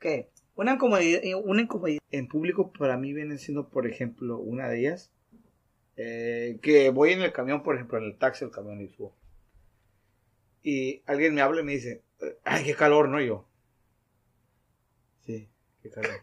[0.00, 0.30] ¿Qué?
[0.56, 5.12] Una incomodidad, una incomodidad en público para mí viene siendo, por ejemplo, una de ellas.
[5.96, 9.14] eh, que voy en el camión, por ejemplo, en el taxi, el camión y subo.
[10.62, 12.02] Y alguien me habla y me dice,
[12.44, 13.20] ay, qué calor, ¿no?
[13.20, 13.46] Y yo.
[15.20, 15.48] Sí,
[15.82, 16.20] qué calor.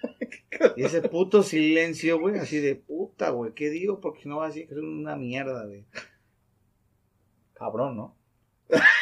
[0.76, 4.00] y ese puto silencio, güey, así de puta, güey, ¿qué digo?
[4.00, 5.86] Porque si no va a decir que es una mierda de...
[7.54, 8.16] Cabrón, ¿no?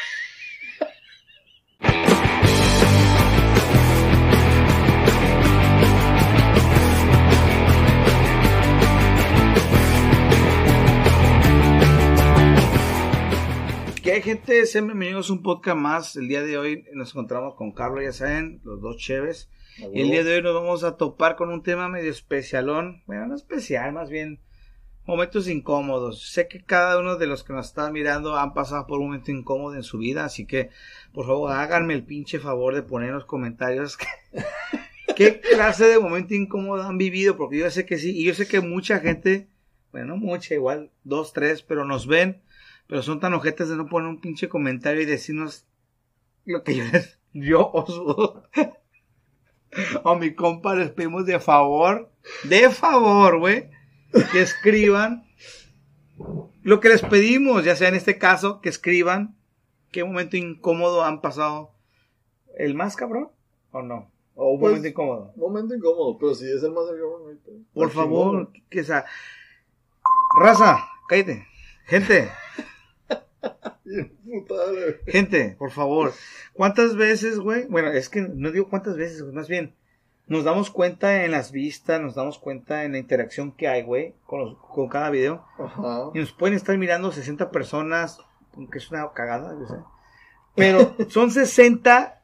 [14.10, 16.16] hay gente, sean bienvenidos a un podcast más.
[16.16, 19.48] El día de hoy nos encontramos con Carlos, ya saben, los dos cheves.
[19.94, 23.04] Y el día de hoy nos vamos a topar con un tema medio especialón.
[23.06, 24.40] Bueno, no especial, más bien
[25.06, 26.28] momentos incómodos.
[26.28, 29.30] Sé que cada uno de los que nos están mirando han pasado por un momento
[29.30, 30.70] incómodo en su vida, así que
[31.12, 33.96] por favor háganme el pinche favor de poner en los comentarios
[35.16, 38.48] qué clase de momento incómodo han vivido, porque yo sé que sí, y yo sé
[38.48, 39.46] que mucha gente,
[39.92, 42.42] bueno, no mucha, igual dos, tres, pero nos ven,
[42.90, 45.64] pero son tan ojetes de no poner un pinche comentario y decirnos
[46.44, 46.84] lo que yo,
[47.32, 48.42] yo os
[50.04, 52.10] a mi compa les pedimos de favor,
[52.42, 53.70] de favor, güey,
[54.32, 55.24] que escriban
[56.64, 59.36] lo que les pedimos, ya sea en este caso, que escriban
[59.92, 61.70] qué momento incómodo han pasado.
[62.58, 63.28] ¿El más cabrón?
[63.70, 64.10] ¿O no?
[64.34, 65.32] ¿O un Pues, momento incómodo?
[65.36, 66.86] Momento incómodo, pero si es el más
[67.44, 67.60] pedo.
[67.72, 69.04] Por favor, que sea.
[70.40, 71.46] Raza, cállate.
[71.86, 72.28] Gente.
[75.06, 76.12] Gente, por favor.
[76.52, 77.66] ¿Cuántas veces, güey?
[77.66, 79.74] Bueno, es que no digo cuántas veces, más bien.
[80.26, 84.14] Nos damos cuenta en las vistas, nos damos cuenta en la interacción que hay, güey,
[84.26, 85.44] con, los- con cada video.
[85.58, 86.10] Ajá.
[86.14, 88.18] Y nos pueden estar mirando 60 personas,
[88.54, 89.74] aunque es una cagada, yo sé.
[90.54, 92.22] Pero son 60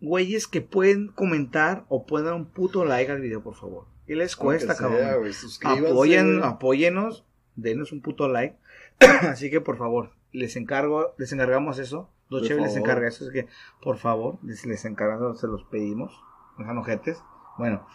[0.00, 3.86] güeyes que pueden comentar o pueden dar un puto like al video, por favor.
[4.06, 5.32] ¿Qué les cuesta, sea, cabrón?
[5.32, 7.24] suscríbanse, Apoyen, apóyenos,
[7.56, 8.56] denos un puto like.
[9.00, 12.10] Así que, por favor, les encargo, les encargamos eso.
[12.30, 13.24] Les encarga eso.
[13.24, 13.48] Así que,
[13.82, 16.12] por favor, les, les encargamos, se los pedimos.
[16.58, 17.22] No sean ojetes.
[17.56, 17.86] Bueno,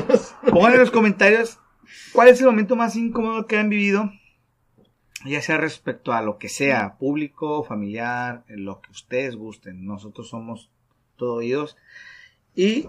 [0.50, 1.58] pongan en los comentarios
[2.12, 4.10] cuál es el momento más incómodo que han vivido.
[5.24, 9.84] Ya sea respecto a lo que sea, público, familiar, lo que ustedes gusten.
[9.84, 10.70] Nosotros somos
[11.16, 11.76] todo oídos.
[12.54, 12.88] Y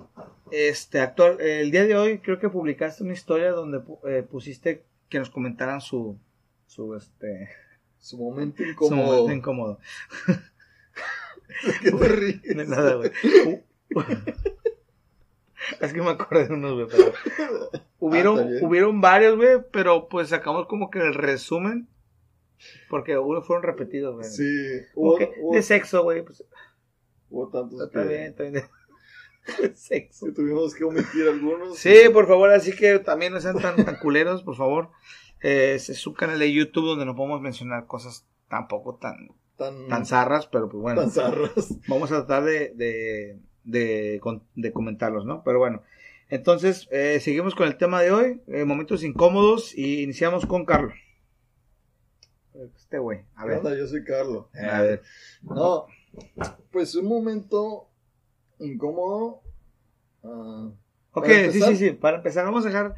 [0.52, 5.20] este actor, el día de hoy creo que publicaste una historia donde eh, pusiste que
[5.20, 6.20] nos comentaran su
[6.70, 7.50] su este
[8.00, 9.04] Su momento su incómodo.
[9.06, 9.80] momento incómodo.
[11.82, 12.56] ¿Qué te ríes?
[12.56, 13.12] No es nada, güey.
[15.82, 17.14] es que me acordé de unos, güey, pero
[18.00, 21.88] hubieron Ah, hubieron varios, güey, pero pues sacamos como que el resumen
[22.90, 24.26] porque unos fueron repetidos, güey.
[24.30, 24.44] Sí.
[24.96, 26.44] Hubo, que hubo- de sexo, güey, pues
[27.30, 28.54] hubo tantos está que, bien, está bien.
[28.54, 30.26] De sexo.
[30.28, 31.78] que tuvimos que omitir algunos.
[31.78, 34.90] Sí, por favor, así que también no sean tan, tan culeros, por favor.
[35.42, 40.06] Eh, es su canal de YouTube donde no podemos mencionar cosas tampoco tan, Tan, tan
[40.06, 41.76] zarras, pero pues bueno, tan zarras.
[41.88, 45.44] vamos a tratar de, de, de, comentarlos, ¿no?
[45.44, 45.82] Pero bueno,
[46.30, 50.94] entonces eh, seguimos con el tema de hoy, eh, momentos incómodos, y iniciamos con Carlos.
[52.76, 53.58] Este güey, a ¿Qué ver.
[53.60, 53.78] onda?
[53.78, 54.46] Yo soy Carlos.
[54.56, 55.02] A ver.
[55.42, 55.86] No,
[56.72, 57.88] pues un momento
[58.60, 59.42] incómodo.
[60.24, 60.70] ah,
[61.12, 61.92] Ok, ¿Para sí, sí, sí.
[61.92, 62.96] Para empezar, vamos a dejar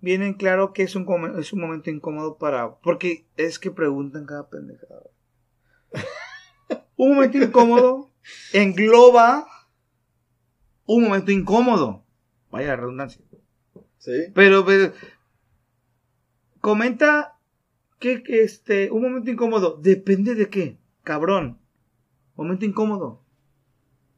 [0.00, 1.06] bien en claro que es un,
[1.38, 2.76] es un momento incómodo para.
[2.76, 5.04] Porque es que preguntan cada pendejada.
[6.96, 8.10] un momento incómodo
[8.52, 9.46] engloba
[10.86, 12.04] un momento incómodo.
[12.50, 13.22] Vaya redundancia.
[13.98, 14.12] sí.
[14.34, 14.92] Pero, pero,
[16.60, 17.38] comenta
[17.98, 21.60] que, que este, un momento incómodo depende de qué, cabrón.
[22.36, 23.24] Momento incómodo.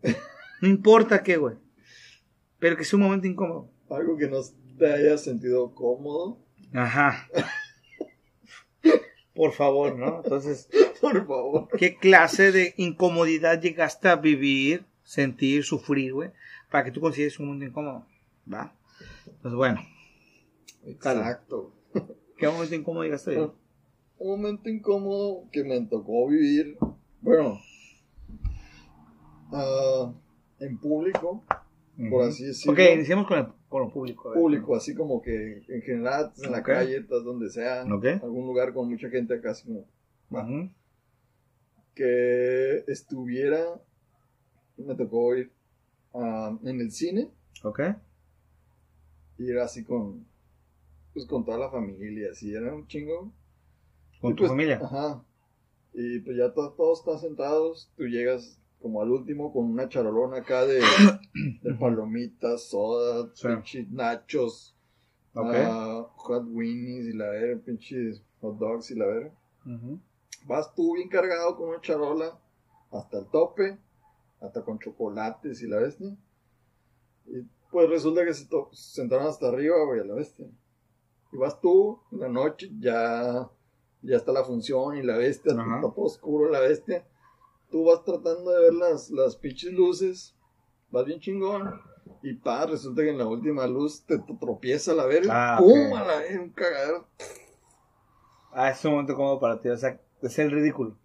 [0.62, 1.56] No importa qué, güey.
[2.58, 3.70] Pero que sea un momento incómodo.
[3.88, 4.42] Algo que no
[4.80, 6.38] te haya sentido cómodo.
[6.72, 7.28] Ajá.
[9.34, 10.22] Por favor, ¿no?
[10.24, 10.68] Entonces,
[11.00, 11.68] Por favor.
[11.78, 16.30] ¿qué clase de incomodidad llegaste a vivir, sentir, sufrir, güey?
[16.70, 18.06] Para que tú consideres un momento incómodo.
[18.52, 18.74] ¿Va?
[19.26, 19.80] Entonces, bueno,
[20.86, 21.74] Exacto.
[22.38, 23.50] ¿qué momento incómodo llegaste a vivir?
[24.18, 26.78] Un momento incómodo que me tocó vivir.
[27.20, 27.60] Bueno.
[29.52, 30.12] ah,
[30.58, 31.44] en público,
[32.10, 32.72] por así decirlo.
[32.72, 34.32] Ok, iniciamos con, el, con lo público.
[34.34, 38.04] público, así como que en general, estás en la calle, estás donde sea, Ok.
[38.22, 39.86] algún lugar con mucha gente acá, así como
[41.94, 43.80] que estuviera,
[44.76, 45.50] me tocó ir
[46.14, 47.30] en el cine,
[47.64, 47.80] Ok.
[49.38, 50.26] ir así con,
[51.14, 53.32] pues con toda la familia, así era un chingo.
[54.20, 54.80] Con Y tu pues, familia.
[54.82, 55.24] Ajá.
[55.94, 60.38] Y pues ya to- todos están sentados, tú llegas como al último con una charolona
[60.38, 60.80] acá de,
[61.62, 63.48] de palomitas, soda, Sí.
[63.48, 64.74] pinche nachos,
[65.34, 69.32] ah, hot winnies y la verga, pinches hot dogs y la verga.
[70.46, 72.38] Vas tú bien cargado con una charola
[72.90, 73.78] hasta el tope,
[74.40, 76.16] hasta con chocolates y la bestia.
[77.26, 80.46] Y pues resulta que se se sentaron hasta arriba, güey, a la bestia.
[81.32, 83.48] Y vas tú en la noche, ya,
[84.02, 87.06] ya está la función y la bestia, está todo oscuro la bestia.
[87.70, 90.34] Tú vas tratando de ver las, las pinches luces,
[90.90, 91.80] vas bien chingón.
[92.22, 95.56] Y pa, resulta que en la última luz te, tropieza la verga.
[95.56, 95.94] Ah, ¡Pum!
[95.94, 97.06] A la verga, un cagadero.
[98.52, 100.96] Ah, es un momento cómodo para ti, o sea, es el ridículo.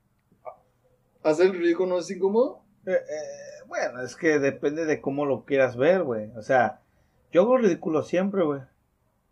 [1.23, 2.63] ¿Hacer el ridículo no es incómodo?
[2.85, 6.31] Eh, eh, bueno, es que depende de cómo lo quieras ver, güey.
[6.37, 6.81] O sea,
[7.31, 8.61] yo hago ridículo siempre, güey.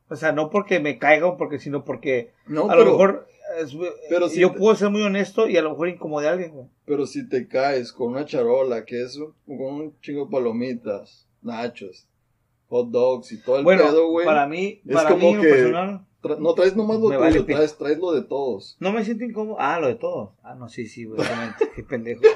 [0.09, 3.27] O sea, no porque me caiga o porque, sino porque No, a pero, lo mejor
[3.59, 3.75] es-
[4.09, 6.51] pero si yo te- puedo ser muy honesto y a lo mejor incomodé a alguien,
[6.51, 6.67] güey.
[6.85, 12.07] pero si te caes con una charola, que es con un chingo de palomitas, nachos,
[12.69, 14.25] hot dogs y todo el Bueno, pedo, güey.
[14.25, 17.43] para mí, es para como mí que- personal, tra- no traes nomás lo tuyo, vale
[17.43, 18.77] traes, traes lo de todos.
[18.79, 19.57] no me siento incómodo.
[19.59, 20.35] Ah, lo de todo.
[20.43, 21.21] Ah, no, sí, sí, güey.
[21.75, 22.21] Qué pendejo.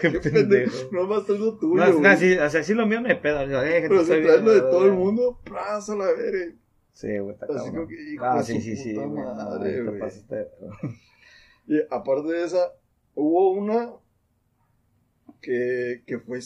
[0.00, 0.72] Qué pendejo.
[0.90, 3.38] Nomás traes lo tuyo, No, no, sí, o sea, sí lo mío me pedo.
[3.46, 6.54] Pero si traes lo de todo el mundo, plaza la verga.
[6.92, 7.88] Sí, güey, está Así cabrón.
[7.88, 8.94] que, hijo Ah, sí, sí, sí.
[8.94, 9.98] güey, madre, güey.
[10.00, 10.48] pasaste.
[11.66, 12.72] Y aparte de esa,
[13.14, 13.92] hubo una
[15.40, 16.38] que, que fue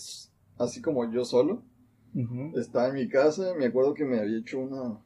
[0.58, 1.62] así como yo solo.
[2.54, 4.98] Estaba en mi casa, me acuerdo que me había hecho una,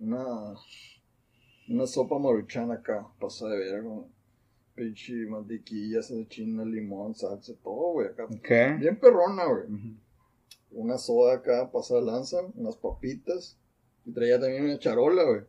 [0.00, 0.54] una,
[1.68, 3.88] una sopa maruchana acá, pasada de verga,
[4.74, 8.26] pinche mantequilla, china, limón, salsa, todo, güey, acá.
[8.78, 9.96] Bien perrona, güey.
[10.72, 13.56] Una soda acá, pasada de lanza, unas papitas,
[14.08, 15.40] y traía también una charola, güey.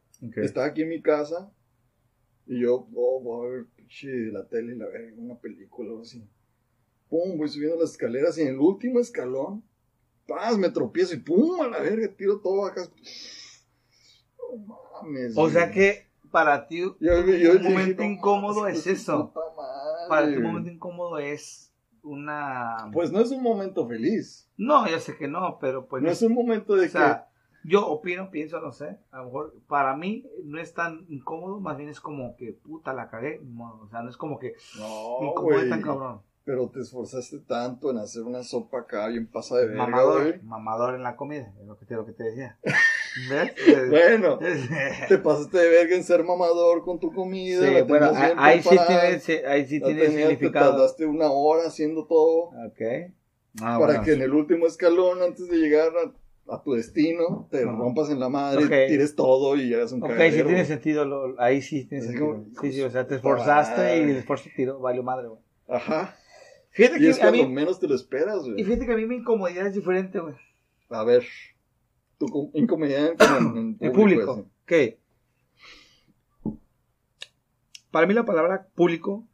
[0.44, 1.50] Estaba aquí en mi casa,
[2.46, 6.02] y yo, oh, voy a ver pinche la tele y la verga, una película o
[6.02, 6.28] así.
[7.10, 9.64] Pum, voy subiendo las escaleras, y en el último escalón,
[10.28, 12.82] paz, me tropiezo, y pum, a la verga, tiro todo acá.
[14.38, 17.22] No mames, O sea que para ti Yo- yo-
[17.54, 19.34] un yo momento no, incómodo es eso.
[20.10, 21.72] Para ti un momento incómodo es
[22.04, 22.90] una...
[22.92, 24.50] Pues no es un momento feliz.
[24.58, 26.04] No, yo sé que no, pero pues...
[26.04, 27.29] no es un momento de o sea,
[27.64, 28.98] yo opino, pienso, no sé.
[29.12, 32.94] A lo mejor para mí no es tan incómodo, más bien es como que puta
[32.94, 33.40] la cagué.
[33.44, 35.70] no, o sea, no es como que No, incomode güey.
[35.70, 36.22] tan cabrón.
[36.46, 40.42] Pero te esforzaste tanto en hacer una sopa acá bien pasada de verga, Mamador, güey.
[40.42, 42.58] mamador en la comida, es lo que te, lo que te decía.
[43.30, 43.54] ¿Ves?
[43.90, 44.40] Bueno,
[45.08, 47.68] te pasaste de verga en ser mamador con tu comida.
[47.68, 50.72] Sí, bueno, ahí sí tiene, ahí sí tiene tenías, Te significado.
[50.72, 52.82] tardaste una hora haciendo todo Ok.
[53.62, 54.04] Ah, para bueno.
[54.04, 56.12] que en el último escalón, antes de llegar a,
[56.52, 57.72] a tu destino, te Ajá.
[57.72, 61.62] rompas en la madre, tires todo y hagas un Ok, sí tiene sentido, lo- ahí
[61.62, 62.34] sí tiene Así sentido.
[62.36, 65.42] como, Sí, sí, o sea, te puta esforzaste y el esfuerzo tiró, valió madre, güey.
[65.68, 66.16] Ajá.
[66.72, 68.64] Fíjate Y que es a cuando mí, menos te lo esperas, y güey.
[68.64, 70.36] fíjate que a mí mi incomodidad es diferente, güey.
[70.90, 71.24] A ver,
[72.18, 74.46] tu com- incomodidad en, en El público.
[74.66, 75.00] ¿Qué?
[77.92, 79.28] Para mí la palabra público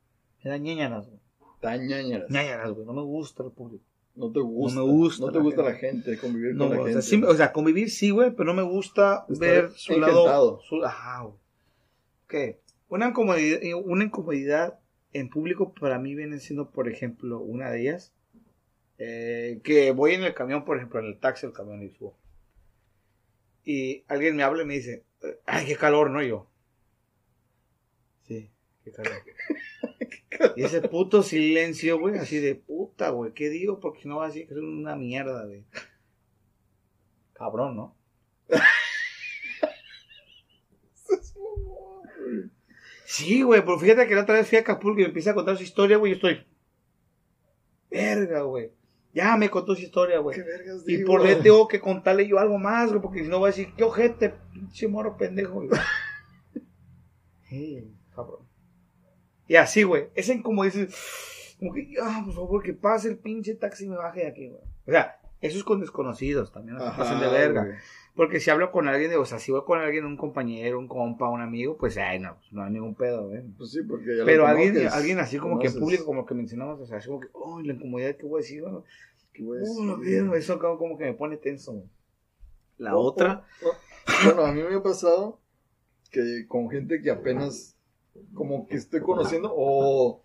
[0.44, 1.20] me da ñañaras, güey.
[1.20, 1.60] así.
[1.62, 2.30] Tan ñañaras.
[2.30, 2.86] ñañaras, güey.
[2.86, 3.84] No me gusta el público.
[4.16, 4.80] No te gusta.
[4.80, 5.88] No me gusta No te la gusta gente.
[5.88, 7.08] la gente, convivir No, con la o sea, gente.
[7.08, 10.26] sí me- o sea, convivir sí, güey, pero no me gusta Estar ver su engentado.
[10.26, 10.60] lado.
[10.62, 11.36] Su, ajá, güey.
[12.28, 12.60] ¿Qué?
[12.88, 14.80] Una incomodidad, una incomodidad
[15.14, 18.12] en público para mí viene siendo, por ejemplo, una de ellas.
[18.98, 22.18] eh, que voy en el camión, por ejemplo, en el taxi, el camión y subo.
[23.66, 25.04] Y alguien me habla y me dice,
[25.46, 26.24] ay, qué calor, ¿no?
[26.24, 26.48] Y yo.
[30.58, 33.80] Y ese puto silencio, güey, así de puta, güey, ¿qué digo?
[33.80, 35.64] Porque si no va a decir que es una mierda, güey.
[37.34, 37.96] Cabrón, ¿no?
[43.06, 45.36] Sí, güey, pero fíjate que la otra vez fui a Acapulco y me empieza a
[45.36, 46.46] contar su historia, güey, y estoy.
[47.90, 48.72] Verga, güey.
[49.14, 50.36] Ya me contó su historia, güey.
[50.36, 51.08] ¿Qué vergas Y digo?
[51.08, 53.74] por le tengo que contarle yo algo más, güey, porque si no va a decir,
[53.78, 55.70] qué ojete, pinche moro pendejo, güey.
[57.48, 58.45] Sí, cabrón.
[59.48, 60.08] Y así, güey.
[60.16, 63.90] Es en como dices, como que, ah, por favor, que pase el pinche taxi y
[63.90, 64.62] me baje de aquí, güey.
[64.88, 67.64] O sea, eso es con desconocidos también, no pasen de verga.
[67.66, 67.76] güey.
[68.16, 71.30] Porque si hablo con alguien, o sea, si voy con alguien, un compañero, un compa,
[71.30, 73.42] un amigo, pues, ay, no, pues, no hay ningún pedo, güey.
[73.58, 76.26] Pues sí, porque ya lo Pero alguien, conoces, alguien así como que en público, como
[76.26, 78.84] que mencionamos, o sea, así como que, oh, la incomodidad que voy a decir, bueno,
[79.34, 79.86] ¿Qué voy a oh, decir?
[79.86, 81.74] lo vieron, eso como, como que me pone tenso.
[81.74, 81.90] güey.
[82.78, 85.42] La O- otra, o- o- bueno, a mí me ha pasado
[86.10, 87.75] que con gente que apenas
[88.34, 90.24] como que estoy conociendo o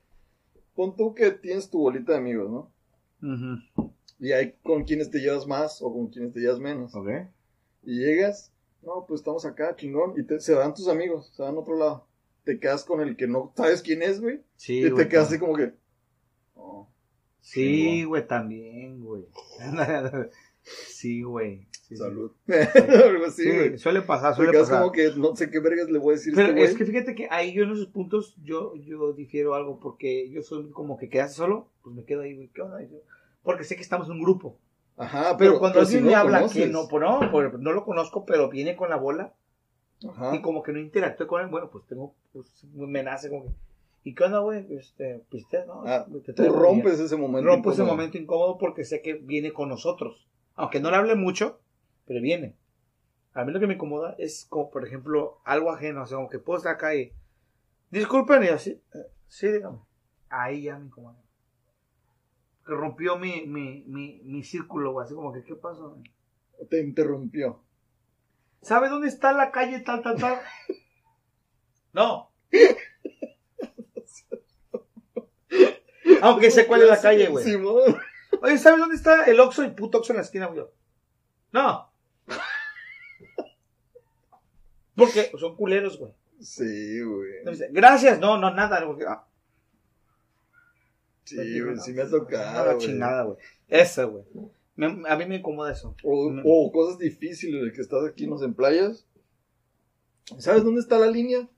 [0.74, 2.72] pon tú que tienes tu bolita de amigos, ¿no?
[4.18, 6.94] Y hay con quienes te llevas más o con quienes te llevas menos.
[6.94, 7.08] ok,
[7.82, 11.56] Y llegas, no, pues estamos acá, chingón, y te, se van tus amigos, se van
[11.56, 12.06] a otro lado.
[12.44, 14.40] Te quedas con el que no sabes quién es, güey.
[14.56, 15.74] sí, y güey, te quedas así como que,
[17.40, 19.26] Sí, güey, también, güey.
[20.62, 21.66] sí, güey.
[21.90, 22.30] Sí, Salud.
[22.48, 23.78] Algo así, Sí, güey.
[23.78, 24.78] suele pasar, suele pasar.
[24.80, 27.14] como que no sé qué vergas le voy a decir Pero este es que fíjate
[27.16, 31.08] que ahí yo en esos puntos yo, yo difiero algo porque yo soy como que
[31.08, 32.78] quedas solo, pues me quedo ahí, güey, ¿qué onda?
[33.42, 34.56] Porque sé que estamos en un grupo.
[34.96, 36.62] Ajá, Pero, cuando alguien si me habla conoces.
[36.64, 39.32] que no, pues no, pues no lo conozco, pero viene con la bola
[40.08, 40.34] Ajá.
[40.36, 43.50] y como que no interactúe con él, bueno, pues tengo, pues me nace como que,
[44.04, 44.64] ¿y qué onda, güey?
[44.76, 45.64] Este, ¿piste?
[45.66, 47.48] No, Ah, te Tú rompes ese momento.
[47.48, 47.96] Rompo ese incómodo.
[47.96, 50.26] momento incómodo porque sé que viene con nosotros.
[50.54, 51.58] Aunque no le hable mucho,
[52.10, 52.56] pero viene.
[53.34, 56.28] A mí lo que me incomoda es como, por ejemplo, algo ajeno, o sea, como
[56.28, 57.12] que puedo estar acá y,
[57.88, 59.78] disculpen, y así, eh, sí, dígame.
[60.28, 61.22] Ahí ya me incomoda.
[62.66, 66.02] Que rompió mi, mi, mi, mi círculo, güey, así como que, ¿qué pasó?
[66.68, 67.62] Te interrumpió.
[68.60, 70.40] ¿Sabe dónde está la calle tal, tal, tal?
[71.92, 72.32] No.
[76.22, 77.44] Aunque sé cuál es la calle, güey.
[78.42, 79.62] Oye, ¿sabes dónde está el Oxxo?
[79.62, 80.64] El puto Oxxo en la esquina, güey.
[81.52, 81.89] No.
[84.96, 86.12] Porque son culeros, güey.
[86.40, 87.30] Sí, güey.
[87.70, 88.18] Gracias.
[88.18, 88.82] No, no, nada.
[88.84, 89.04] güey.
[89.06, 89.26] Ah,
[91.24, 92.78] Sí, güey, sí me ha no, tocado, güey.
[92.86, 93.38] chingada, güey.
[93.68, 94.24] Esa, güey.
[95.08, 95.94] A mí me incomoda eso.
[96.02, 99.06] O, Me- o cosas difíciles que estás aquí en los en playas.
[100.38, 101.48] ¿Sabes dónde está la línea?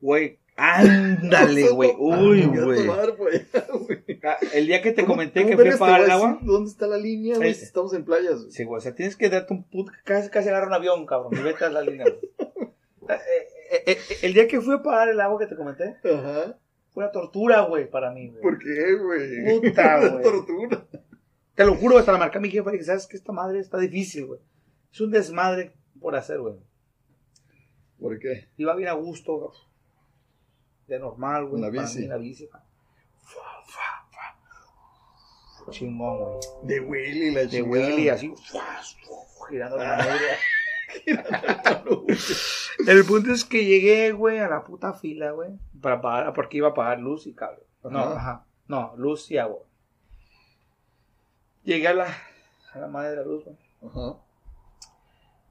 [0.00, 1.90] Güey, ándale, güey.
[1.98, 2.86] Uy, Voy a güey.
[2.86, 3.46] tomar, güey.
[4.24, 6.38] Ah, El día que te ¿Cómo- comenté que fui a vergas te pagar el agua.
[6.42, 7.54] ¿Dónde está la línea, güey?
[7.54, 8.40] Si estamos en playas.
[8.40, 8.50] güey?
[8.52, 11.32] Sí, güey, o sea, tienes que darte un puto, casi, casi agarrar un avión, cabrón,
[11.38, 12.30] y vete a la línea, güey.
[13.08, 16.56] Eh, eh, eh, el día que fui a pagar el agua que te comenté, Ajá.
[16.90, 18.40] fue una tortura, güey, para mí, güey.
[18.42, 19.60] ¿Por qué, güey?
[19.60, 20.22] Puta, Una güey.
[20.22, 20.86] tortura.
[21.54, 24.26] Te lo juro, hasta la marca mi jefa y ¿sabes que Esta madre está difícil,
[24.26, 24.40] güey.
[24.92, 26.54] Es un desmadre por hacer, güey.
[28.00, 28.48] ¿Por qué?
[28.56, 29.50] Iba bien a gusto, güey.
[30.88, 31.56] De normal, güey.
[31.56, 31.98] En la para bici.
[32.00, 32.48] mí, la bici.
[35.70, 36.38] Chingón, güey.
[36.62, 37.70] De Willy, la De chingada.
[37.88, 38.80] Willy, así, fa,
[39.50, 40.38] girando la madre.
[42.86, 45.50] El punto es que llegué, güey, a la puta fila, güey,
[45.82, 47.62] para pagar, porque iba a pagar luz y cable.
[47.82, 48.16] No, Ajá.
[48.16, 49.58] ajá, no, luz y agua.
[51.64, 52.16] Llegué a la,
[52.72, 53.56] a la madre de la luz, güey.
[53.84, 54.16] Ajá.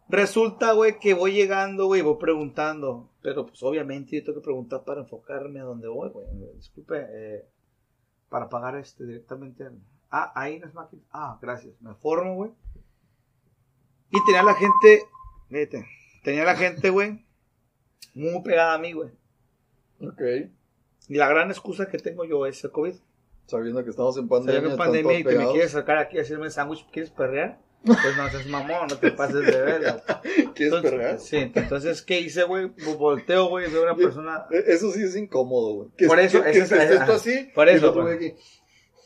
[0.07, 4.83] Resulta, güey, que voy llegando, güey, voy preguntando, pero pues obviamente yo tengo que preguntar
[4.83, 6.27] para enfocarme a dónde voy, güey.
[6.55, 7.45] Disculpe, eh,
[8.29, 9.63] para pagar este directamente.
[9.65, 9.79] al-
[10.12, 11.05] Ah, ahí en las máquinas.
[11.12, 11.74] Ah, gracias.
[11.81, 12.51] Me formo, güey.
[14.12, 15.01] Y tenía la gente,
[15.50, 15.85] fíjate,
[16.24, 17.25] tenía la gente, güey,
[18.13, 19.09] muy pegada a mí, güey.
[20.00, 20.21] Ok.
[21.09, 22.95] Y la gran excusa que tengo yo es el COVID.
[23.47, 24.59] Sabiendo que estamos en pandemia.
[24.59, 27.59] en están pandemia y te me quieres sacar aquí a hacerme sándwich, ¿quieres perrear?
[27.85, 30.03] Pues no seas mamón, no te pases de verga.
[30.55, 31.23] ¿Quieres?
[31.23, 32.71] Sí, entonces, ¿qué hice, güey?
[32.97, 34.45] Volteo, güey, veo una persona.
[34.49, 36.07] Eso sí es incómodo, güey.
[36.07, 37.05] Por eso, que, eso que es- estés ajá.
[37.05, 37.51] tú así.
[37.53, 38.35] Por eso, güey.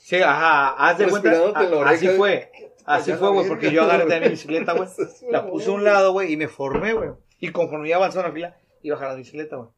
[0.01, 1.31] Sí, ajá, haz de cuenta.
[1.85, 2.51] Así fue.
[2.85, 4.89] Así fue, güey, porque yo agarré de mi bicicleta, güey.
[5.29, 7.09] La puse a un lado, güey, y me formé, güey.
[7.39, 9.69] Y conforme iba avanzando en la fila, iba a la bicicleta, güey.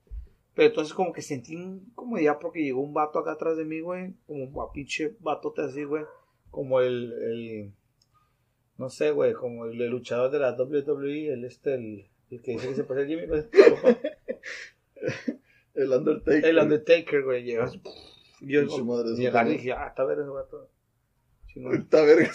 [0.54, 4.14] Pero entonces como que sentí incomodidad porque llegó un vato acá atrás de mí, güey.
[4.28, 6.04] Como un pinche batote así, güey.
[6.50, 7.74] Como el, el
[8.82, 12.52] no sé, güey, como el, el luchador de la WWE, el este, el, el que
[12.54, 13.32] dice que se parece a Jimmy.
[15.76, 16.46] El Undertaker.
[16.46, 17.80] El Undertaker, güey, llegó así.
[18.42, 19.58] y Yo, madre, eso y agarré y también.
[19.58, 20.68] dije, ah, está ver ese vato.
[21.74, 22.32] Esta verga.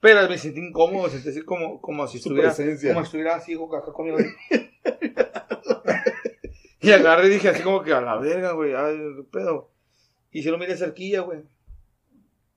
[0.00, 2.94] Pero me sentí incómodo, me sentí así como, como si Su estuviera, presencia.
[2.94, 4.18] como si estuviera así, acá conmigo.
[6.80, 9.72] y agarré y dije así como que a la verga, güey, ay, qué pedo.
[10.30, 11.40] Y se lo miré cerquilla, güey.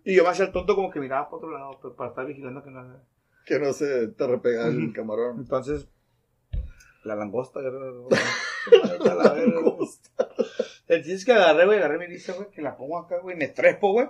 [0.03, 2.25] Y yo me hacía el tonto como que miraba para otro lado, pero para estar
[2.25, 3.00] vigilando que no...
[3.46, 5.39] Que no se te repega el camarón.
[5.39, 5.88] Entonces,
[7.03, 9.88] la langosta, güey, a la verga, güey.
[10.88, 13.36] El chiste es que agarré, güey, agarré mi bici, güey, que la pongo acá, güey,
[13.36, 14.08] me trepo, güey.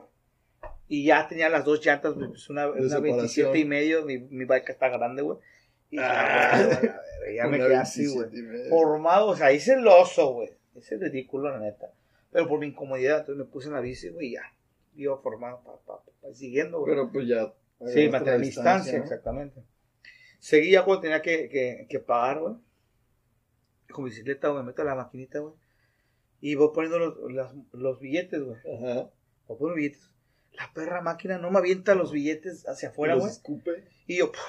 [0.88, 3.02] Y ya tenía las dos llantas, güey, pues una, una separación.
[3.52, 5.38] 27 y medio, mi, mi bike está grande, güey.
[5.90, 6.52] Y Ah.
[6.54, 7.02] "Ah, güey, a la verga",
[7.36, 8.30] ya me quedé así, güey.
[8.30, 8.70] 27 y medio.
[8.70, 10.50] Formado, o sea, hice el oso, güey.
[10.76, 11.88] Ese es ridículo, la neta.
[12.32, 14.42] Pero por mi incomodidad, entonces me puse en la bici, güey, y ya.
[14.96, 16.92] Iba formado, pa, pa, pa, siguiendo, güey.
[16.94, 17.54] Pero pues ya.
[17.88, 19.04] Sí, mantener la mi distancia, ¿no?
[19.04, 19.64] exactamente.
[20.40, 22.56] Seguía cuando tenía que, que, que pagar, güey.
[23.92, 25.54] Con bicicleta, güey, meto a la maquinita, güey.
[26.42, 28.58] Y voy poniendo los, las- los billetes, güey.
[28.60, 29.10] Ajá.
[29.48, 30.10] Voy poniendo billetes.
[30.54, 33.30] La perra máquina no me avienta los billetes hacia afuera, güey.
[33.32, 33.88] escupe.
[34.08, 34.42] Y yo, puf,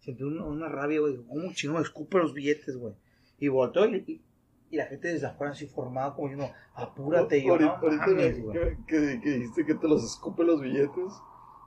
[0.00, 1.16] sentí una, una rabia, güey.
[1.26, 2.94] ¿Cómo chino me escupe los billetes, güey?
[3.38, 4.22] Y volteo y, y,
[4.70, 7.42] y la gente desde afuera así formada, como diciendo, apúrate.
[7.44, 11.12] Yo, no, ahorita mames, me- que, que- que dijiste que te los escupe los billetes.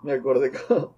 [0.04, 0.96] Me acordé como-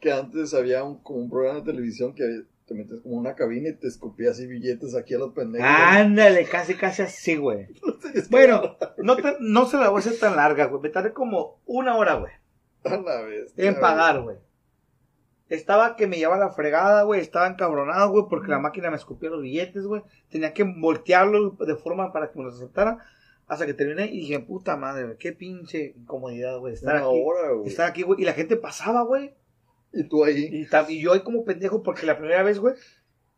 [0.00, 3.68] que antes había un, como un programa de televisión que te metes como una cabina
[3.70, 5.68] y te escupía así billetes aquí a los pendejos.
[5.68, 7.66] Ándale, casi, casi así, güey.
[8.30, 10.80] bueno, no, te, no se la voy a hacer tan larga, güey.
[10.80, 12.32] Me tardé como una hora, güey.
[12.84, 13.52] A la vez.
[13.58, 14.36] En pagar, güey.
[15.50, 17.20] Estaba que me llevaba la fregada, güey.
[17.20, 20.02] Estaba encabronado, güey, porque la máquina me escupía los billetes, güey.
[20.30, 22.98] Tenía que voltearlos de forma para que me los aceptara.
[23.48, 26.74] Hasta que terminé y dije, puta madre, güey, qué pinche incomodidad, güey.
[26.74, 27.22] Estar Una aquí.
[27.24, 27.68] hora, güey.
[27.68, 28.22] Estar aquí, güey.
[28.22, 29.34] Y la gente pasaba, güey.
[29.92, 30.48] Y tú ahí.
[30.52, 32.76] Y, y yo ahí como pendejo, porque la primera vez, güey,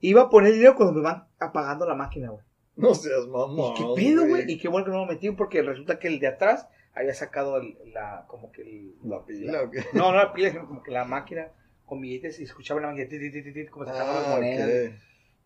[0.01, 2.45] iba a poner dinero cuando me van apagando la máquina, güey.
[2.77, 3.73] No seas mamón.
[3.73, 4.51] ¿Y qué pedo, güey?
[4.53, 7.57] Y qué bueno que no me metí, porque resulta que el de atrás había sacado
[7.57, 8.95] el- la, como que el...
[9.05, 9.81] ¿La pila o qué?
[9.95, 11.49] No, no la pila, sino como que la máquina
[11.93, 14.89] con billetes y escuchaba la máquina, como sacaba las Ah, monedas.
[14.89, 14.95] ok.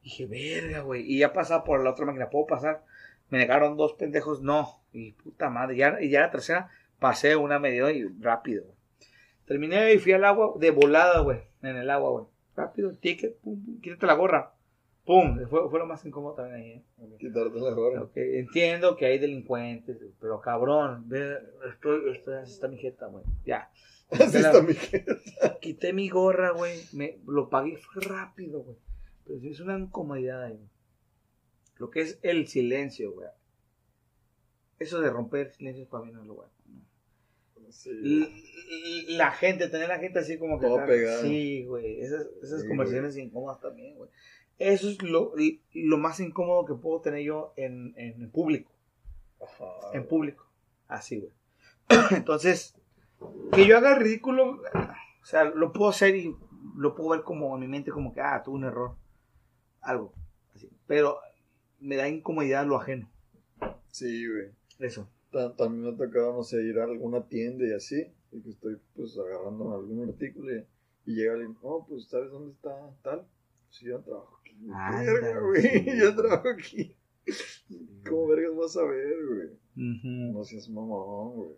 [0.04, 1.02] Dije, verga, güey.
[1.02, 2.84] Y ya pasaba por la otra máquina, ¿puedo pasar?
[3.30, 4.80] Me negaron dos pendejos, no.
[4.92, 8.64] Y puta madre, ya, y ya la tercera pasé una medio y rápido.
[9.44, 11.40] Terminé y fui al agua de volada, güey.
[11.62, 12.24] En el agua, güey.
[12.54, 14.52] Rápido, ticket, pum, pum, quítate la gorra.
[15.06, 17.16] Pum, fue, fue lo más incómodo también ahí, ¿eh?
[17.18, 18.02] Quitarte la gorra.
[18.02, 21.38] Ok, entiendo que hay delincuentes, pero cabrón, ve,
[21.72, 23.25] estoy, estoy, así está mi jeta, güey.
[23.44, 23.70] Ya.
[24.10, 25.04] Así está mi jefe.
[25.60, 26.80] Quité mi gorra, güey.
[26.92, 28.76] Me, lo pagué rápido, güey.
[29.25, 30.60] Pero es una incomodidad ahí.
[31.78, 33.28] Lo que es el silencio, güey.
[34.78, 36.52] Eso de romper silencios para mí no es lo bueno.
[37.70, 37.90] Sí.
[37.90, 40.66] L- La gente, tener la gente así como que.
[40.66, 41.22] Todo pegado.
[41.22, 42.00] Sí, güey.
[42.00, 44.08] Esas, esas Sí, conversaciones incómodas también, güey.
[44.58, 45.32] Eso es lo,
[45.75, 48.70] lo más incómodo que puedo tener yo en, en público.
[49.42, 50.46] Ajá, En público.
[50.88, 51.32] Así, güey.
[52.16, 52.75] Entonces,
[53.52, 54.52] que yo haga ridículo,
[55.22, 56.34] o sea, lo puedo hacer y
[56.76, 58.96] lo puedo ver como en mi mente como que, ah, tuve un error.
[59.82, 60.12] Algo.
[60.54, 60.70] Así.
[60.86, 61.18] Pero
[61.80, 63.08] me da incomodidad lo ajeno.
[63.88, 64.50] Sí, güey.
[64.78, 65.08] Eso.
[65.30, 68.50] Ta- También me ha tocado, no sé, ir a alguna tienda y así, y que
[68.50, 70.64] estoy pues agarrando algún artículo y,
[71.06, 72.70] y llega alguien, oh, pues ¿sabes dónde está
[73.02, 73.26] tal?
[73.70, 76.96] Sí, yo trabajo Verga, güey, yo trabajo aquí.
[78.08, 79.48] ¿Cómo vergas vas a ver, güey?
[80.32, 81.50] No seas mamón, güey.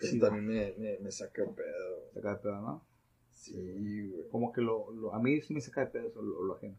[0.00, 1.96] Eso Sí, también me, me, me saca el pedo.
[2.00, 2.14] güey.
[2.14, 2.84] Saca de pedo, ¿no?
[3.32, 4.28] Sí, güey.
[4.30, 6.76] Como que lo, lo- a mí sí me saca de pedo eso, lo, lo ajeno.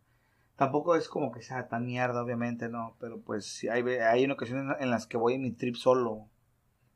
[0.55, 2.95] Tampoco es como que sea tan mierda, obviamente, no.
[2.99, 6.29] Pero pues sí, hay, hay en ocasiones en las que voy en mi trip solo.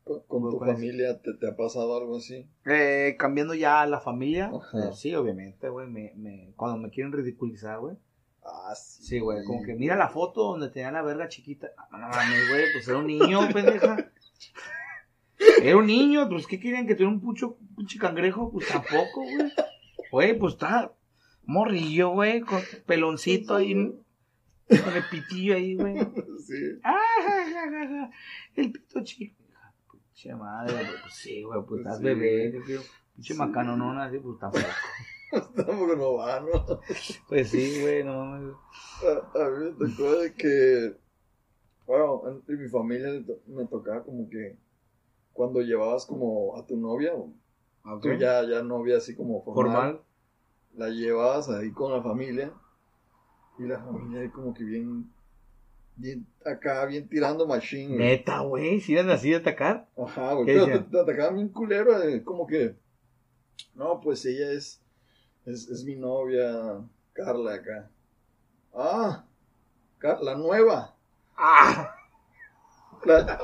[0.04, 2.48] ¿Con, con tu familia te, te ha pasado algo así?
[2.64, 4.88] Eh, cambiando ya a la familia, Ajá.
[4.88, 7.96] eh, sí, obviamente, güey, me, me, cuando me quieren ridiculizar, güey.
[8.42, 9.02] Ah, sí.
[9.04, 11.68] Sí, güey, como que mira la foto donde tenía la verga chiquita.
[11.76, 14.10] Ah, No mames, güey, pues era un niño, pendeja.
[15.62, 18.50] Era un niño, pues ¿qué querían que tuviera un pucho, pinche cangrejo?
[18.50, 19.52] Pues tampoco, güey.
[20.10, 20.92] Güey, pues está
[21.44, 25.94] morrillo, güey, con peloncito ahí, con el pitillo ahí, güey.
[26.46, 26.56] Sí.
[26.82, 28.10] Ah, ja, ja, ja, ja.
[28.56, 29.36] El pito chico.
[29.92, 30.86] Pinche madre, güey.
[31.02, 32.50] Pues sí, güey, pues estás Sí, bebé.
[33.14, 33.34] Pinche Sí.
[33.34, 34.64] macano, no, así, pues tampoco.
[35.30, 36.80] Tampoco no va, ¿no?
[37.28, 38.54] Pues sí, güey, no mames.
[39.34, 40.96] A, a mí me tocó de que,
[41.86, 43.08] bueno, en, en mi familia
[43.46, 44.56] me tocaba como que
[45.32, 47.32] cuando llevabas como a tu novia, o
[47.84, 48.02] Ok.
[48.02, 50.00] tú ya, ya novia así como formal, Formal.
[50.76, 52.52] la llevabas ahí con la familia
[53.58, 55.10] y la familia ahí como que bien,
[55.96, 57.96] bien acá, bien tirando machine.
[57.96, 59.88] Neta, güey, si eran así de atacar.
[59.96, 62.74] Ajá, güey, ¿Qué pero te, te atacaban bien culero, eh, como que,
[63.74, 64.82] no, pues ella es,
[65.46, 66.80] es, es mi novia,
[67.12, 67.90] Carla, acá.
[68.74, 69.24] Ah,
[69.98, 70.94] Car- la nueva.
[71.36, 71.94] ¡Ah!
[73.04, 73.38] La-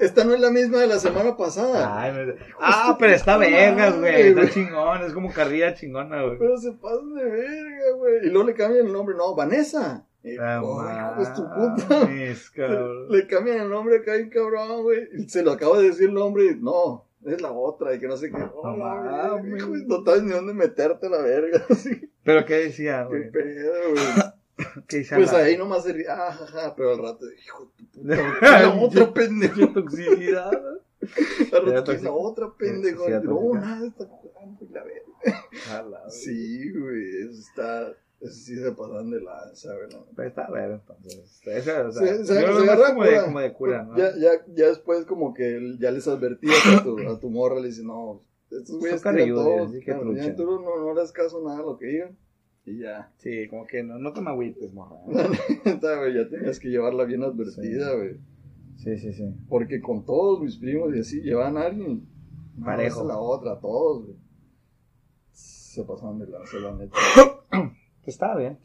[0.00, 2.00] esta no es la misma de la semana pasada.
[2.00, 4.28] Ay, Ah, pero está vergas, güey.
[4.28, 6.38] Está chingón, es como carrilla chingona, güey.
[6.38, 8.26] Pero se pasan de verga, güey.
[8.26, 10.06] Y luego le cambian el nombre, no, Vanessa.
[10.40, 10.82] Ah, oh,
[11.20, 12.08] de tu puta.
[12.56, 13.08] cabrón.
[13.10, 15.28] Le cambian el nombre acá, cabrón, güey.
[15.28, 17.94] Se lo acabo de decir el nombre no, es la otra.
[17.94, 18.36] Y que no sé qué.
[18.54, 18.72] Oh,
[19.42, 21.64] No hijo, sabes ni dónde meterte la verga.
[21.70, 23.30] Así, Pero qué decía, qué güey.
[23.30, 24.04] pedo, güey.
[24.88, 25.06] ¿Qué?
[25.14, 29.12] Pues la- ahí nomás se ríe, ah, pero al rato, hijo de puta, la otra
[29.12, 29.54] pendejo.
[29.54, 30.50] Qué toxicidad.
[31.52, 32.04] Al Era rato, tóxico.
[32.04, 33.08] la otra pendejo.
[33.08, 36.10] No, nada, está jugando y la verga.
[36.10, 39.98] Sí, güey, eso está, eso sí se pasan de lanza, neta.
[40.16, 41.40] Pero está ver, entonces.
[41.46, 43.96] Esa, o sea, Se, se, yo se como de, como de cura, ¿no?
[43.96, 47.68] Ya, ya, ya después como que ya les advertías a tu, a tu morra, le
[47.68, 51.44] dices, no, estos güeyes tiran todo, claro, ya tú no, no le das caso a
[51.44, 52.16] nada de lo que digan.
[52.64, 54.96] Y ya, Sí, como que no, no te me agüites, morra.
[55.06, 57.96] güey, ya tenías que llevarla bien advertida, Sí.
[57.96, 58.20] güey.
[58.76, 59.34] Sí, sí, sí.
[59.48, 62.08] Porque con todos mis primos y así, llevan a alguien.
[62.56, 63.00] no, Parejo.
[63.02, 64.16] es la otra, todos, güey.
[65.30, 66.96] Se pasaron de lanza, la neta.
[68.06, 68.58] Está bien.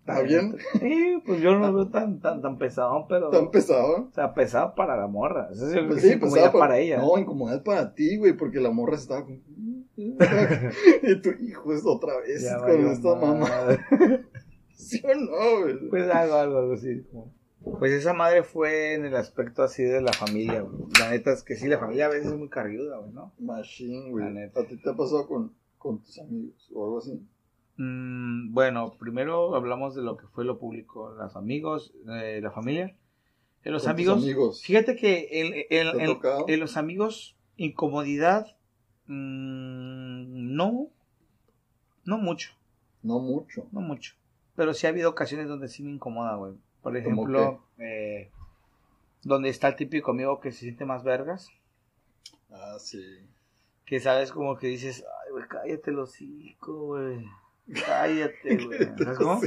[0.00, 0.56] ¿Está bien?
[0.78, 3.30] Sí, pues yo no lo veo tan, tan, tan pesado, pero.
[3.30, 4.06] ¿Tan pesado?
[4.08, 5.48] O sea, pesado para la morra.
[5.50, 6.98] Eso es Pues sí, ya para ella.
[6.98, 9.38] No, incomodidad para ti, güey, porque la morra estaba como...
[9.96, 13.48] y tu hijo es otra vez Ya con esta mamá.
[14.74, 15.88] ¿Sí o no, güey?
[15.88, 17.04] Pues algo, algo, algo así.
[17.80, 20.84] Pues esa madre fue en el aspecto así de la familia, güey.
[21.00, 23.32] La neta es que sí, la familia a veces es muy carguda, güey, ¿no?
[23.40, 24.34] Machine, La güey.
[24.34, 24.60] neta.
[24.60, 27.26] ¿A ti te ha pasado con, con tus amigos o algo así?
[27.78, 32.96] Mm, bueno, primero hablamos de lo que fue lo público, los amigos, eh, la familia.
[33.64, 34.62] En los Con tus amigos, amigos.
[34.62, 35.66] fíjate que en,
[36.48, 38.56] en los amigos, incomodidad,
[39.06, 40.88] mm, no,
[42.04, 42.52] no mucho,
[43.02, 43.66] No mucho.
[43.72, 44.14] no mucho.
[44.54, 46.54] Pero sí ha habido ocasiones donde sí me incomoda, güey.
[46.82, 48.30] Por ¿Cómo ejemplo, eh,
[49.22, 51.50] donde está el típico amigo que se siente más vergas,
[52.50, 53.02] Ah, sí.
[53.84, 57.26] que sabes como que dices, ay, güey, cállate el hocico, güey.
[57.72, 58.78] Cállate, güey.
[58.96, 59.40] ¿Sabes cómo?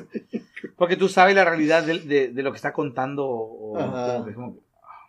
[0.75, 3.27] Porque tú sabes la realidad de, de- de lo que está contando.
[3.27, 5.07] O, como como ah.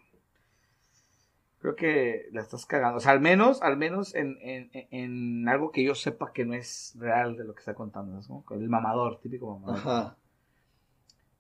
[1.60, 2.98] creo que la estás cagando.
[2.98, 6.54] O sea, al menos, al menos en, en, en algo que yo sepa que no
[6.54, 8.12] es real de lo que está contando.
[8.22, 8.60] ¿sabes cómo?
[8.60, 9.78] El mamador, típico mamador.
[9.78, 10.16] Ajá.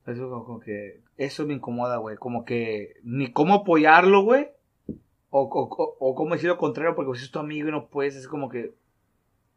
[0.06, 2.16] Eso como, como que eso me incomoda, güey.
[2.16, 4.48] Como que ni cómo apoyarlo, güey.
[5.32, 7.86] O, o, o, o cómo decir lo contrario porque pues, es tu amigo y no
[7.86, 8.16] puedes.
[8.16, 8.74] Es como que...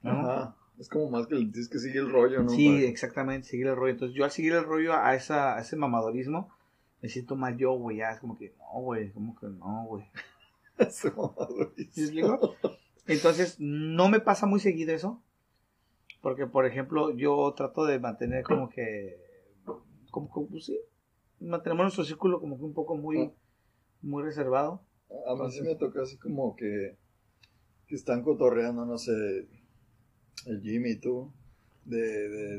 [0.04, 0.12] ¿no?
[0.12, 0.56] Ajá.
[0.84, 2.50] Es como más que le tienes que seguir el rollo, ¿no?
[2.50, 3.94] Sí, exactamente, seguir el rollo.
[3.94, 6.50] Entonces, yo al seguir el rollo a, esa, a ese mamadorismo,
[7.02, 8.00] me siento mal yo, güey.
[8.00, 10.04] Ya es como que, no, güey, como que no, güey.
[10.78, 11.74] Ese mamador.
[11.78, 12.56] ¿Sí me explico?
[13.08, 15.24] Entonces, no me pasa muy seguido eso.
[16.22, 19.24] Porque, por ejemplo, yo trato de mantener como que,
[20.12, 20.78] como que, pues sí,
[21.40, 23.32] mantenemos nuestro círculo como que un poco muy,
[24.02, 24.84] muy reservado.
[25.30, 26.98] A mí sí me toca así como que,
[27.88, 29.48] que están cotorreando, no sé,
[30.46, 31.32] el Jimmy y tú,
[31.86, 31.98] de,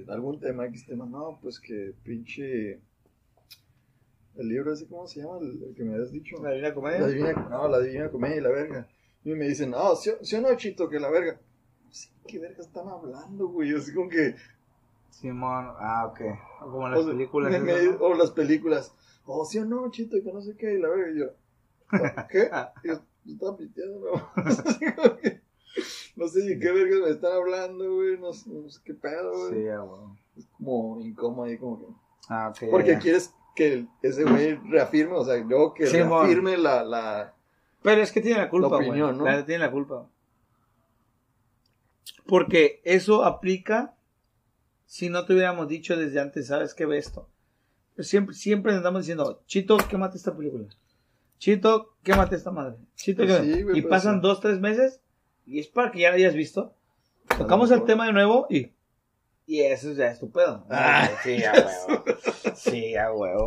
[0.03, 1.07] de algún tema, X tema.
[1.07, 2.81] No, pues que pinche.
[4.37, 5.39] El libro ese, ¿cómo se llama?
[5.39, 6.37] El, el que me habías dicho.
[6.43, 7.07] ¿La Divina La Comedia?
[7.07, 8.89] divina, no, la divina comedia y la verga.
[9.25, 11.41] Y me dicen, no, ¿sí, sí o no, Chito, que la verga?
[11.91, 13.73] Sí, ¿qué verga están hablando, güey?
[13.75, 14.35] Así como que.
[15.11, 16.21] Simón, ah, ok.
[16.61, 17.53] Como las o películas.
[17.53, 18.93] me- me- o las películas.
[19.25, 21.13] Oh, sí o no, Chito, que no sé qué, y la verga.
[21.13, 21.27] Y yo,
[22.29, 22.51] ¿qué?
[22.85, 24.33] Y yo, yo estaba piteando, ¿no?
[26.17, 28.17] No sé de qué verga me están hablando, güey.
[28.19, 29.63] No, sé- no sé qué pedo, güey.
[29.63, 30.01] Sí, ah, güey.
[30.37, 31.87] Es como incómodo ahí, como que.
[32.29, 32.71] Ah, ok.
[32.71, 32.99] Porque ya.
[33.01, 37.35] quieres que ese güey reafirme, o sea, yo que Sí, reafirme la, la.
[37.83, 38.99] Pero es que tiene la culpa, La güey.
[39.01, 39.13] ¿no?
[39.25, 40.09] La tiene la culpa.
[42.27, 43.95] Porque eso aplica
[44.87, 47.29] si no te hubiéramos dicho desde antes, ¿sabes qué ve esto?
[47.99, 50.67] Siempre, siempre andamos diciendo, Chito, quémate esta película.
[51.39, 52.77] Chito, quémate esta madre.
[52.95, 53.55] Chito, Pues quémate".
[53.55, 54.21] sí, güey, y pues pasan sí.
[54.23, 55.01] dos, tres meses
[55.47, 56.75] y es para que ya lo hayas visto.
[57.39, 58.73] Tocamos el tema de nuevo y...
[59.47, 60.65] Y eso ya es tu pedo.
[60.71, 62.05] Ah, sí, a huevo.
[62.55, 63.47] Sí, a huevo.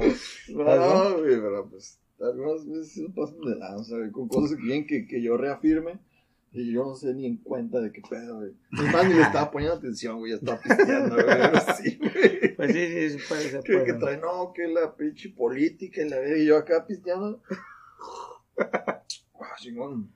[0.49, 4.85] No, güey, pero pues algunas veces sí pasan de lanza, güey, con cosas que quieren
[4.85, 5.99] que, que yo reafirme
[6.51, 8.51] y yo no sé ni en cuenta de qué pedo, güey.
[8.73, 11.37] Es más, ni le estaba poniendo atención, güey, ya estaba pisteando, güey,
[11.77, 12.55] sí, güey.
[12.55, 13.63] Pues sí, sí, sí, puede ser.
[13.63, 17.41] Que, que trae, no, que la pinche política y la verga, y yo acá pisteando.
[19.39, 20.11] Ah, chingón.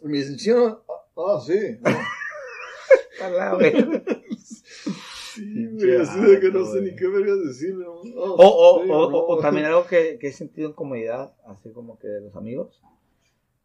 [0.00, 0.84] Y me dicen, ¿sí no?
[1.16, 1.78] Ah, sí.
[3.22, 4.02] A la verga.
[4.38, 7.84] Sí, güey, así de que no sé ni qué vergas decirle.
[7.84, 8.00] ¿no?
[8.00, 9.16] Ah, O, o, sí, o, no.
[9.18, 12.34] o- o también algo que, que he sentido en comodidad, así como que de los
[12.36, 12.82] amigos,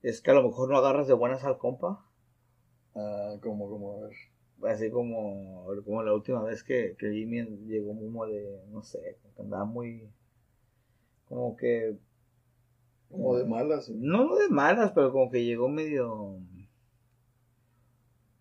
[0.04, 2.06] es que a lo mejor no agarras de buenas al compa,
[2.96, 4.72] Ah, como, como, a ver.
[4.74, 9.36] así como, como la última vez que, que Jimmy llegó como de, no sé, como
[9.36, 10.08] que andaba muy,
[11.28, 11.98] como que,
[13.10, 13.90] Como de malas.
[13.90, 14.00] güey.
[14.02, 16.38] no, no de malas, pero como que llegó medio,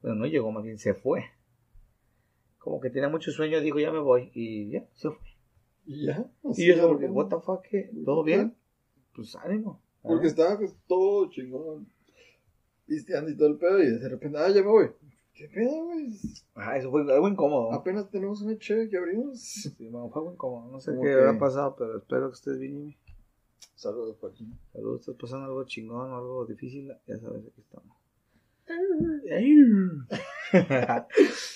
[0.04, 1.24] bueno, no llegó, más bien se fue.
[2.58, 5.18] Como que tenía mucho sueño, dijo, ya me voy, y ya, se fue.
[5.86, 6.30] Y ya.
[6.56, 7.90] Y yo, como que, ¿por what the fuck, ¿qué?
[8.04, 8.54] ¿todo bien?
[9.14, 9.80] Pues ánimo.
[10.02, 11.88] Porque estaba pues, todo chingón,
[12.86, 14.90] pisteando y todo el pedo, y de repente, ah, ya me voy.
[15.32, 16.12] ¿Qué pedo, güey?
[16.54, 17.72] Ah, eso fue algo incómodo.
[17.72, 19.40] Apenas tenemos una chévere que abrimos.
[19.40, 20.70] Sí, bueno, fue algo incómodo.
[20.70, 22.96] No sé qué que- habrá pasado, pero espero que estés bien, Jimmy.
[23.74, 24.54] Saludos, Joaquín.
[24.70, 26.92] Saludos, estás pasando algo chingón o algo difícil.
[27.06, 28.03] Ya sabes, aquí estamos.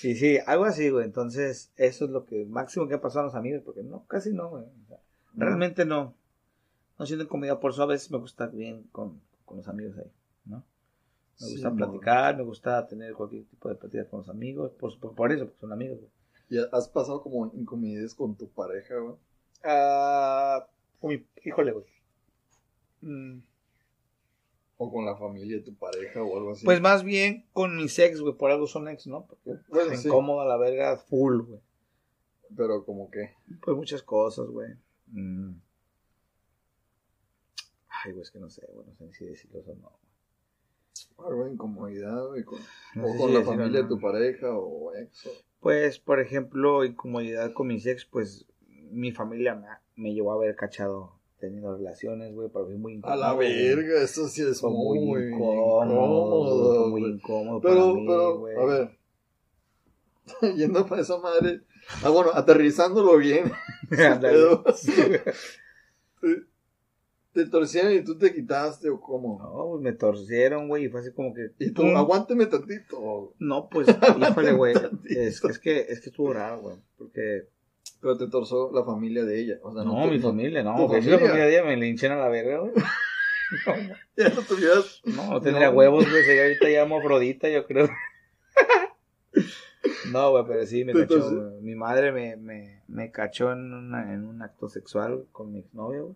[0.03, 1.05] Y sí, algo así, güey.
[1.05, 4.33] Entonces, eso es lo que máximo que ha pasado a los amigos, porque no, casi
[4.33, 4.63] no, güey.
[4.63, 4.99] O sea,
[5.35, 6.15] realmente no.
[6.99, 10.11] No siento comida, por eso a veces me gusta bien con, con los amigos ahí,
[10.45, 10.57] ¿no?
[11.39, 14.99] Me Sí, gusta platicar, me gusta tener cualquier tipo de plática con los amigos, por,
[14.99, 16.11] por, por eso, porque son amigos, güey.
[16.49, 19.15] ¿Y has pasado como incomodidades con tu pareja, güey?
[19.63, 20.67] Ah,
[21.01, 21.85] mi- híjole, güey.
[23.03, 23.39] Mm,
[24.81, 26.63] O con la familia de tu pareja o algo así.
[26.65, 29.25] Pues más bien con mis ex, güey, por algo son ex, ¿no?
[29.27, 30.07] Porque Bueno, sí.
[30.07, 31.59] incómodo a la verga, full, güey.
[32.55, 33.33] Pero como que.
[33.61, 34.69] Pues muchas cosas, güey.
[35.07, 35.51] Mm.
[37.89, 39.99] Ay, güey, es que no sé, güey, no sé si decirlo o no.
[41.27, 42.43] Algo de incomodidad, güey.
[42.45, 42.59] Con,
[42.95, 43.83] No o con si la familia no.
[43.83, 45.25] de tu pareja o ex.
[45.27, 48.45] o- Pues, por ejemplo, incomodidad con mis ex, pues,
[48.91, 52.95] mi familia me, me llevó a haber cachado teniendo relaciones, güey, pero fue muy A
[52.97, 53.19] incómodo.
[53.21, 53.75] la güey.
[53.75, 56.89] verga, eso sí es Fue muy, muy incómodo.
[56.89, 58.97] muy incómodo Pero, para mí, pero, a ver.
[60.57, 61.61] Yendo para esa madre.
[62.03, 63.51] Ah, bueno, aterrizándolo bien.
[63.89, 64.63] Pedo.
[66.21, 66.43] te,
[67.33, 69.39] te torcieron y tú te quitaste o cómo.
[69.41, 71.51] No, pues me torcieron, güey, y fue así como que...
[71.59, 71.95] Y tú, ¡pum!
[71.95, 73.33] aguánteme tantito.
[73.39, 74.75] No, pues, híjole, güey,
[75.09, 77.47] es, que- es que, es que estuvo raro, güey, porque...
[78.01, 79.55] Pero te torzó la familia de ella.
[79.61, 81.45] O sea, No, mi familia, no, güey, si la familia.
[81.45, 82.73] de ella me linchen a la verga, güey.
[84.15, 85.01] Ya no tuvieras.
[85.05, 85.77] No, no tendría No.
[85.77, 87.89] huevos, güey, sería ahorita ya Afrodita, yo creo.
[90.11, 91.61] No, güey, pero sí, me cachó, güey.
[91.61, 96.15] Mi madre me, me, me cachó en, una, en un acto sexual con mi exnovio,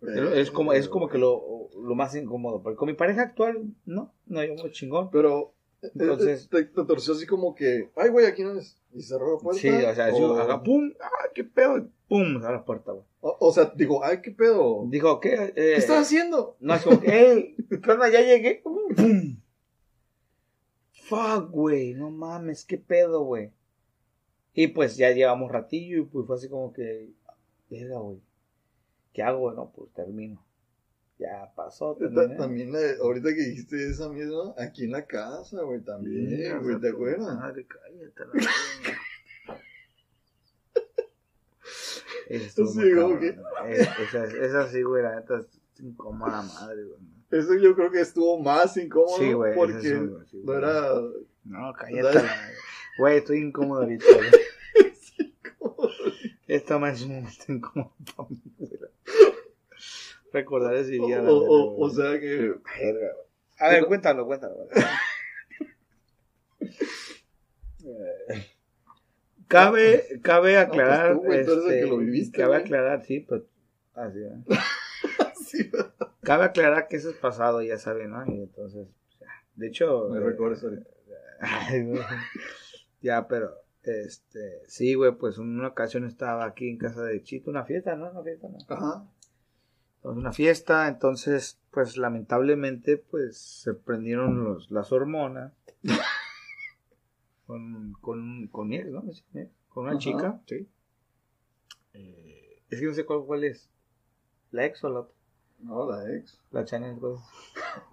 [0.00, 0.38] güey.
[0.40, 2.62] Es como, es como que lo, lo más incómodo.
[2.62, 5.10] Porque con mi pareja actual, no, no, yo muy chingón.
[5.10, 5.54] Pero.
[5.82, 6.48] Entonces-.
[6.48, 7.90] Te, te torció así como que.
[7.96, 8.76] Ay, güey, aquí no es.
[8.92, 9.60] Y cerró la puerta.
[9.60, 12.92] Sí, o sea, yo o, haga pum, ah, qué pedo, y pum, abre la puerta,
[12.92, 13.04] güey.
[13.20, 14.84] o, o sea, digo, ay, qué pedo.
[14.88, 15.34] Dijo, ¿qué?
[15.34, 16.56] Eh, ¿Qué estás haciendo?
[16.60, 17.56] No, es como que, hey.
[18.12, 18.62] Ya llegué.
[18.62, 19.40] ¡Pum!
[21.08, 23.50] Fuck, güey, no mames, qué pedo, güey.
[24.54, 27.10] Y pues ya llevamos ratillo y pues fue así como que,
[27.70, 28.20] verga, güey.
[29.12, 29.52] ¿Qué hago?
[29.52, 30.44] No, pues termino.
[31.22, 32.36] Ya pasó, Ta- terminé.
[32.36, 36.88] También, la- ahorita que dijiste esa misma, aquí en la casa, güey, también, güey, ¿te
[36.88, 37.36] acuerdas?
[37.36, 38.50] Madre, cállate, la.
[42.28, 43.18] Estuvo Sí, como.
[43.18, 45.46] Es- Esa, esa sí, güey, la neta es
[45.80, 47.00] incómoda madre, güey.
[47.30, 49.54] Eso yo creo que estuvo más incómodo Sí, güey.
[49.54, 50.90] porque un- sí, no era...
[51.44, 52.02] No, cállate.
[52.02, 52.54] la madre.
[52.98, 54.30] Güey, estoy incómodo ahorita, güey.
[56.46, 58.80] Esto me es un momento incómodo para mí, güey.
[60.32, 61.22] Recordar ese día.
[61.22, 62.54] o- o- o sea que...
[63.58, 64.68] A ver, cuéntalo, cuéntalo.
[69.48, 71.20] Cabe, cabe aclarar.
[71.22, 72.60] pues tú, este, que lo viviste, Cabe güey.
[72.62, 73.42] aclarar, sí, pues.
[73.94, 74.32] Así, ¿eh?
[75.44, 75.70] Sí,
[76.22, 78.24] Cabe aclarar que eso es pasado, ya saben, ¿no?
[78.26, 78.88] Y entonces,
[79.56, 80.08] de hecho.
[80.08, 80.82] me eh.
[81.40, 82.00] Ay, güey.
[83.02, 87.50] ya, pero, este, sí, güey, pues en una ocasión estaba aquí en casa de Chito,
[87.50, 88.10] una fiesta, ¿no?
[88.10, 88.56] Una fiesta, ¿no?
[88.74, 89.04] Ajá.
[90.02, 95.52] Una fiesta, entonces, pues lamentablemente, pues se prendieron los, las hormonas
[97.46, 99.04] con, con, con ex, ¿no?
[99.68, 99.98] Con una Ajá.
[100.00, 100.68] chica, sí.
[101.94, 103.70] Eh, es que no sé cuál, cuál es.
[104.50, 105.14] ¿La ex o la otra?
[105.60, 106.40] No, la ex.
[106.50, 107.20] La Chanel, pues.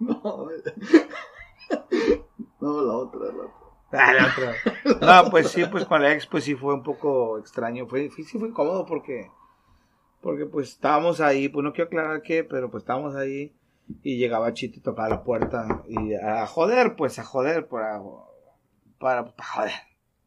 [0.00, 0.48] No,
[2.60, 3.54] no la otra, la otra.
[3.92, 4.54] Ah, la otra.
[5.24, 7.86] No, pues sí, pues con la ex, pues sí fue un poco extraño.
[7.86, 9.30] Fue, fue- sí fue incómodo porque,
[10.20, 13.52] porque pues estábamos ahí, pues no quiero aclarar qué, pero pues estábamos ahí
[14.02, 18.00] y llegaba Chito y tocaba la puerta y a joder, pues a joder, para,
[18.98, 19.72] para, para joder.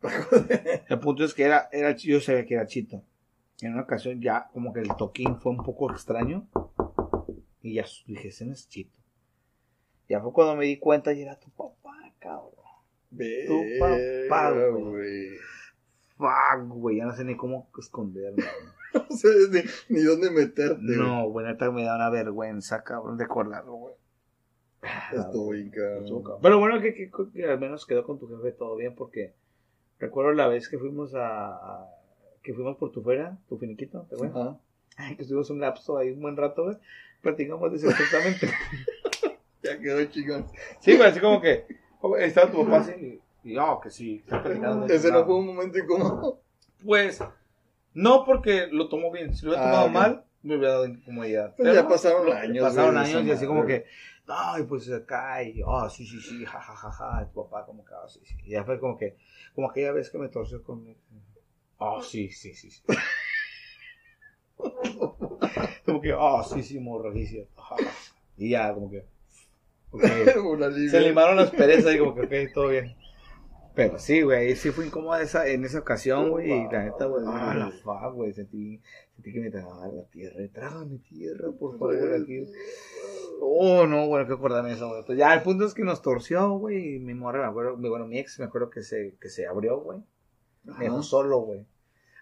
[0.90, 3.04] El punto es que era, era, yo sabía que era Chito.
[3.62, 6.48] En una ocasión ya como que el toquín fue un poco extraño
[7.62, 8.98] y ya dije, ese no es Chito.
[10.10, 12.52] Ya fue cuando me di cuenta y era tu papá, cabrón.
[13.10, 15.30] Tu papá, güey.
[16.18, 18.44] Fuck, güey, ya no sé ni cómo esconderme.
[19.10, 20.78] No sé ni, ni dónde meterte.
[20.82, 23.96] No, güey, neta me da una vergüenza, cabrón, de acordarlo, güey.
[25.14, 26.42] Estuvo bien, Estuvo cabrón.
[26.42, 29.34] Pero bueno, que, que- que al menos quedó con tu jefe todo bien, porque
[30.00, 31.48] recuerdo la vez que fuimos a.
[31.56, 31.90] a-
[32.44, 34.36] que fuimos por tu fuera, tu finiquito, ¿te acuerdas?
[34.38, 34.58] Ajá.
[34.98, 36.78] Ay, que estuvimos un lapso ahí un buen rato, güey.
[37.22, 38.48] Platicamos de eso exactamente.
[39.64, 40.46] Ya quedó chingón.
[40.82, 41.66] sí, güey, así como que
[42.20, 44.22] estaba tu papá así y, oh, que sí,
[44.90, 46.42] Ese no fue un momento incómodo.
[46.84, 47.24] Pues,
[47.94, 49.36] no porque lo tomó bien.
[49.36, 51.56] Si lo hubiera Ah, tomado mal, me hubiera dado incomodidad.
[51.56, 53.86] Pues ya pasaron años, Pasaron años y así como que,
[54.28, 57.86] ay, pues acá, y, oh, sí, sí, sí, ja, ja, ja, ja, tu papá como
[57.86, 58.36] que, oh, sí, sí.
[58.46, 59.16] Y ya fue como que,
[59.56, 60.96] como aquella vez que me torció con.
[61.78, 62.82] Oh, sí, sí, sí, sí.
[65.86, 67.46] como que, oh, sí, sí, morro, sí, sí.
[68.38, 69.06] Y ya, como que.
[70.90, 72.96] Se limaron las perezas y como que, ok, todo bien.
[73.76, 77.24] Pero sí, güey, sí fue incómoda esa, en esa ocasión, güey, y la neta, güey,
[77.28, 78.80] ah, la fuck, güey, sentí,
[79.16, 82.46] sentí que me tragaba la tierra, trágame tierra, por favor, aquí.
[83.42, 85.04] Oh, no, bueno, que acordarme de eso, güey.
[85.04, 88.06] Pues ya, el punto es que nos torció, güey, y mi morra, me acuerdo, bueno,
[88.06, 90.00] mi ex, me acuerdo que se, que se abrió, güey,
[90.66, 91.66] me dejó solo, güey,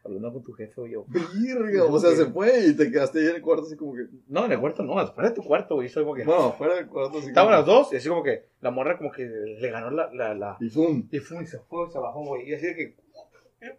[0.04, 3.28] hablando con tu jefe, güey, yo, Virga, o sea, se fue y te quedaste ahí
[3.28, 4.08] en el cuarto así como que...
[4.28, 6.76] no, en el cuarto no, después de tu cuarto, güey, soy como que, Bueno, fuera
[6.76, 9.26] del cuarto así estaban como las dos, y así como que, la morra como que
[9.26, 11.08] le ganó la, la, la, Y ¡fum!
[11.12, 12.50] Y fue, y se fue, se bajó, güey.
[12.50, 12.96] Y así de que.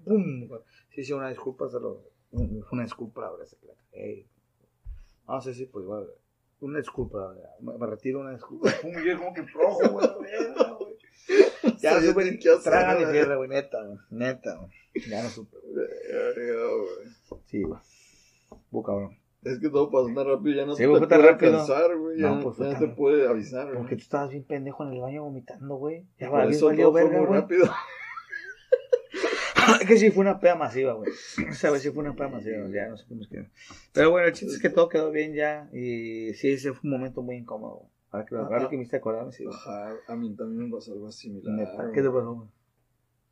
[0.04, 0.48] ¡Pum!
[0.90, 2.02] Sí, sí, una disculpa, se lo.
[2.32, 3.46] Una disculpa, verdad.
[3.46, 4.26] se la cagué.
[5.28, 6.08] No sé si, pues, igual.
[6.60, 7.34] Una disculpa.
[7.60, 8.70] Me, me retiro una disculpa.
[8.82, 10.06] Pum, y yo como que güey.
[10.20, 10.96] verga, güey.
[11.80, 13.48] Ya no supe qué Traga ni tierra, güey.
[13.48, 13.98] Neta, güey.
[14.10, 14.70] Neta, güey.
[15.08, 15.56] Ya no supe.
[17.46, 17.80] Sí, güey.
[18.70, 19.16] Bu, cabrón.
[19.44, 21.50] Es que todo pasó tan rápido, ya no Sí, te fue tan puede rápido.
[21.60, 22.20] alcanzar, güey.
[22.20, 23.78] Ya, No, pues, ya no te puede avisar, güey.
[23.78, 26.06] Porque tú estabas bien pendejo en el baño vomitando, güey.
[26.18, 27.40] Ya valió, eso valió verga, muy güey.
[27.40, 27.64] rápido.
[29.80, 31.10] Es que sí fue una peda masiva, güey.
[31.50, 33.46] Esa vez sí fue una peda masiva, ya no sé cómo es que.
[33.92, 35.68] Pero bueno, el chiste es que todo quedó bien ya.
[35.72, 37.88] Y sí, ese fue un momento muy incómodo.
[38.12, 38.22] Güey.
[38.22, 38.84] Ahora que, ahora que me
[39.32, 39.56] sí, güey.
[39.56, 41.54] Ajá, a mí también me pasó algo similar.
[41.54, 41.90] Neta.
[41.92, 42.48] ¿Qué te pasó?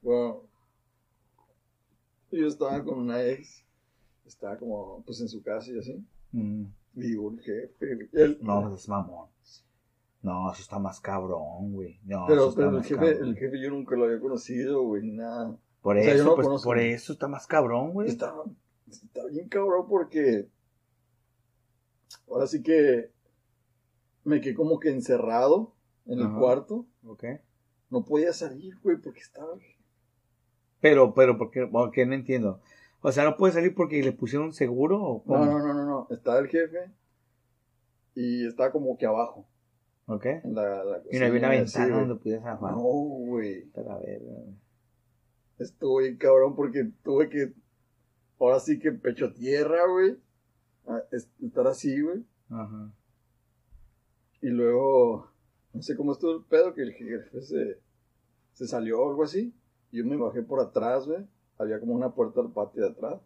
[0.03, 0.43] Bueno,
[2.31, 3.65] yo estaba con una ex,
[4.25, 6.05] estaba como, pues en su casa y así.
[6.33, 6.65] Mm.
[6.95, 9.29] Y digo, el jefe, él- No, pues es mamón.
[10.23, 11.99] No, eso está más cabrón, güey.
[12.05, 13.29] No, pero, está pero el jefe, cabrón.
[13.29, 15.57] el jefe yo nunca lo había conocido, güey, nada.
[15.81, 16.69] Por o sea, yo eso, no pues, conozco.
[16.69, 18.09] por eso está más cabrón, güey.
[18.09, 18.45] Estaba,
[18.91, 20.49] estaba bien cabrón porque
[22.29, 23.11] ahora sí que
[24.25, 25.75] me quedé como que encerrado
[26.07, 26.87] en el cuarto.
[27.05, 27.25] Ok.
[27.91, 29.55] No podía salir, güey, porque estaba...
[30.81, 31.67] Pero, pero, ¿por qué?
[31.67, 32.61] Porque no entiendo.
[33.03, 35.45] O sea, ¿no puede salir porque le pusieron seguro o cómo?
[35.45, 36.07] No, no, no, no, no.
[36.11, 36.91] Estaba el jefe
[38.15, 39.47] y estaba como que abajo.
[40.07, 40.27] Ok.
[40.27, 42.73] En la, la Y no había una ventana así, donde pudieras zafar.
[42.73, 43.71] No, güey.
[43.75, 44.57] La verga, güey.
[45.59, 47.53] Estuvo bien cabrón porque tuve que,
[48.39, 50.17] ahora sí que pecho tierra, güey.
[51.41, 52.25] Estar así, güey.
[52.49, 52.93] Ajá.
[54.43, 55.29] Y luego,
[55.73, 57.79] no sé cómo estuvo el pedo, que el jefe se,
[58.53, 59.55] se salió o algo así.
[59.93, 61.27] Y yo me bajé por atrás, güey.
[61.59, 63.21] Había como una puerta al patio de atrás.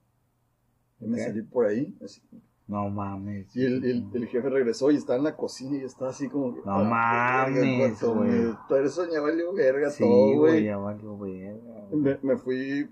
[1.01, 1.97] Y me salí por ahí.
[2.05, 2.21] así.
[2.67, 3.55] No mames.
[3.55, 6.55] Y el, el, el jefe regresó y estaba en la cocina y estaba así como
[6.55, 6.61] que.
[6.61, 8.57] No "Ah, qué verga, mames, güey.
[8.69, 11.87] Todo eso ya valió verga Sí, todo, güey, ya valió verga.
[11.93, 12.89] Me, me fui,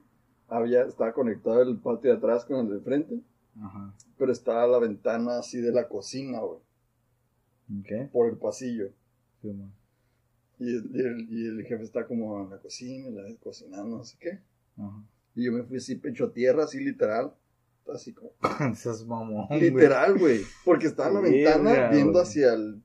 [0.49, 3.21] había, estaba conectado el patio de atrás con el de frente,
[3.63, 3.95] Ajá.
[4.19, 6.59] pero estaba la ventana así de la cocina, güey,
[7.87, 8.09] ¿Qué?
[8.13, 8.91] por el pasillo.
[9.41, 9.49] Sí.
[10.59, 14.05] Y el, y el, y el jefe está como en la cocina, la cocinando, no
[14.05, 14.41] sé qué.
[14.77, 15.03] Ajá.
[15.35, 17.33] Y yo me fui así pecho a tierra, así literal.
[17.93, 18.33] Así como.
[18.73, 19.47] Esas mamón.
[19.59, 20.43] Literal, güey.
[20.65, 22.83] Porque estaba en la ventana viendo hacia el.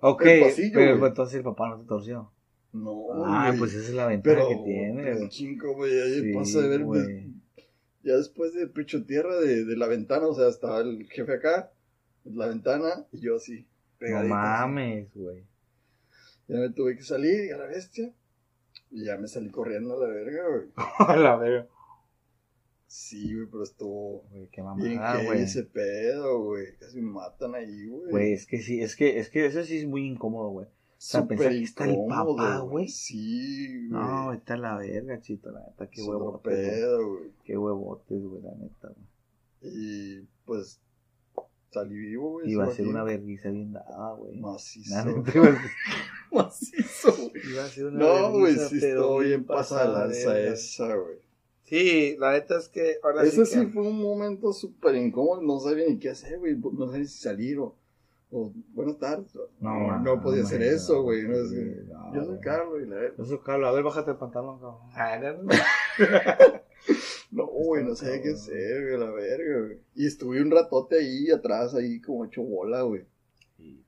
[0.00, 1.08] Ok, el pasillo, pero güey.
[1.10, 2.30] entonces el papá no te torció.
[2.72, 3.06] No.
[3.24, 4.48] Ah, pues esa es la ventaja Pero.
[4.48, 5.14] que tiene.
[5.16, 5.28] Güey.
[5.30, 6.00] chingo, güey.
[6.00, 6.84] Ahí Sí, pasa de ver.
[6.84, 7.32] güey.
[8.02, 11.72] Ya después de pecho tierra de, de la ventana, o sea, estaba el jefe acá,
[12.34, 13.60] la ventana, y yo así.
[13.62, 15.44] No pegadito, mames, güey.
[16.46, 18.12] Ya me tuve que salir y a la bestia.
[18.90, 20.68] Y ya me salí corriendo a la verga, güey.
[20.98, 21.68] A la verga.
[22.86, 25.42] Sí, güey, pero estuvo Güey, qué mamada, güey.
[25.42, 26.74] ese pedo, güey.
[26.78, 28.10] Casi me matan ahí, güey.
[28.10, 30.66] Güey, es que sí, es que, es que eso sí es muy incómodo, güey.
[30.96, 32.88] sea, Súper pensar que está el papá, güey.
[32.88, 33.90] Sí, güey.
[33.90, 37.30] No, está la verga, chito, la neta, qué huevotes, pedo, güey.
[37.44, 39.06] Qué huevotes, güey, la neta, güey.
[39.60, 40.80] Y pues
[41.70, 42.50] salí vivo, güey.
[42.50, 44.40] Iba a ser una vergüenza bien dada, güey.
[44.40, 44.96] Macizo.
[46.32, 47.32] Macizo, güey.
[47.52, 51.16] iba a ser una No, güey, sí estuvo bien pasada de lanza esa, güey.
[51.64, 53.72] Sí, la neta es que ahora Ese sí sí que...
[53.72, 57.58] fue un momento súper incómodo, no sabía ni qué hacer, güey, no sabía si salir
[57.58, 57.76] o,
[58.30, 59.36] o buenas tardes.
[59.60, 61.24] No, no, podía hacer eso, no, güey.
[61.28, 62.38] no, es sí, que- no, yo soy.
[62.40, 65.48] Carlos y la Yo soy Carlos, a ver, bájate el pantalón, cabrón.
[67.30, 69.78] No, güey, no sabía qué hacer, güey, la verga, güey.
[69.94, 73.04] Y estuve un ratote ahí atrás, ahí como hecho bola, güey.
[73.56, 73.84] Sí,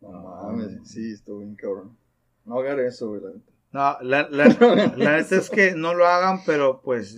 [0.00, 1.96] No mames, sí, estuvo bien cabrón.
[2.44, 3.52] No hagan eso, güey, la neta.
[3.72, 4.46] No, la, la,
[4.96, 7.16] la neta es que no lo hagan, pero pues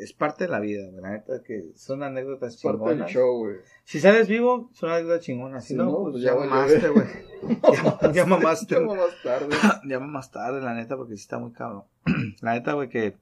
[0.00, 1.02] es parte de la vida, güey.
[1.02, 3.10] La neta es que son anécdotas Es parte del chingonas.
[3.12, 3.56] show, güey.
[3.84, 5.64] Si sales vivo, son anécdotas chingonas.
[5.64, 7.06] Si Si no, no, pues pues ya mamaste, güey.
[7.06, 7.28] güey.
[8.02, 8.74] Ya, ya mamaste.
[8.74, 9.54] Llama más tarde.
[9.84, 11.84] Llama más tarde, la neta, porque sí está muy cabrón.
[12.40, 13.16] La neta, güey, que.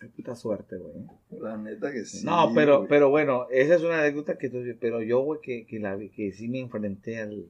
[0.00, 0.94] Qué puta suerte, güey.
[1.40, 2.24] La neta que sí.
[2.26, 2.88] no, pero, güey.
[2.88, 6.32] pero bueno, esa es una anécdota que tú, pero yo, güey, que, que la que
[6.32, 7.48] sí me enfrenté al.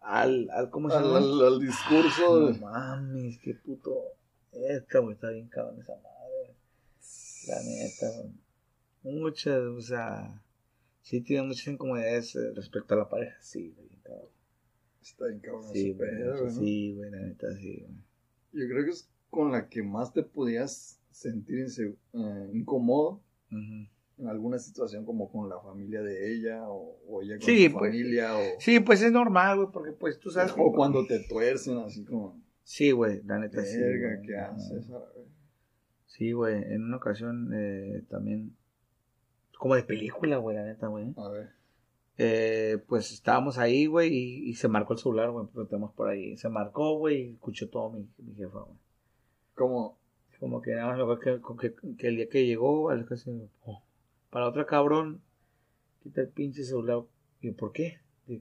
[0.00, 1.18] Al, al ¿cómo se llama?
[1.18, 2.40] al- al discurso.
[2.40, 3.94] No de- mames, qué puto.
[4.52, 6.54] Esta, güey, está bien cabrón esa madre.
[7.46, 9.14] La neta, güey.
[9.20, 10.42] Muchas, o sea.
[11.02, 14.28] Sí tiene muchas incomodidades eh, respecto a la pareja, sí, güey, cabrón.
[15.00, 16.50] Está bien cabrón Sí, güey, ¿no?
[16.50, 17.94] sí, güey, la neta, sí, güey.
[18.52, 23.88] Yo creo que es con la que más te podías sentir eh, incómodo en
[24.26, 27.90] alguna situación como con la familia de ella o, o ella con Sí, su pues,
[27.90, 30.52] familia o, Sí, pues es normal, güey, porque pues tú sabes.
[30.56, 33.78] o cuando te tuercen así como Sí, güey, la neta sí.
[33.78, 34.90] verga, ¿qué haces?
[36.06, 38.54] Sí, güey, en una ocasión eh, también.
[39.58, 41.12] Como de película, güey, la neta, güey.
[41.16, 41.50] A ver.
[42.18, 46.08] Eh, pues estábamos ahí, güey, y, y se marcó el celular, güey, porque estamos por
[46.08, 46.36] ahí.
[46.36, 48.76] Se marcó, güey, y escuchó todo mi, mi jefa, güey.
[49.58, 49.98] Como,
[50.38, 52.88] Como que nada más que, que, que el día que llegó,
[53.64, 53.82] oh,
[54.30, 55.20] para otra cabrón,
[56.02, 57.02] quita el pinche celular.
[57.40, 57.98] Y yo, ¿por qué?
[58.26, 58.40] ¿qué,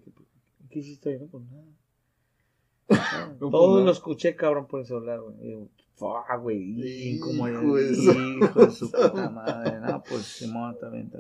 [0.70, 1.20] qué hiciste hoy?
[1.22, 3.34] No, pues nada.
[3.40, 5.68] No, Todo pues, lo escuché, cabrón, por el celular, güey.
[5.96, 7.16] Fuck, güey.
[7.16, 9.80] Hijo como de su- hijo de su puta madre.
[9.82, 11.12] No, pues Simón, está bien.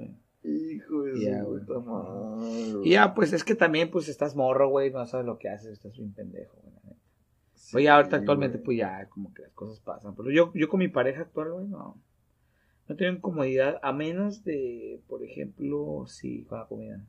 [0.43, 2.79] Hijo de Ya, su puta madre.
[2.83, 4.91] Y ya, pues es que también, pues estás morro, güey.
[4.91, 6.76] No sabes lo que haces, estás bien pendejo, güey.
[7.67, 8.65] Sí, Pues ya ahorita actualmente, güey.
[8.65, 10.15] pues ya, como que las cosas pasan.
[10.15, 11.97] Pero yo, yo con mi pareja actual, güey, no.
[12.87, 17.03] No tengo incomodidad, a menos de, por ejemplo, sí, con la comida.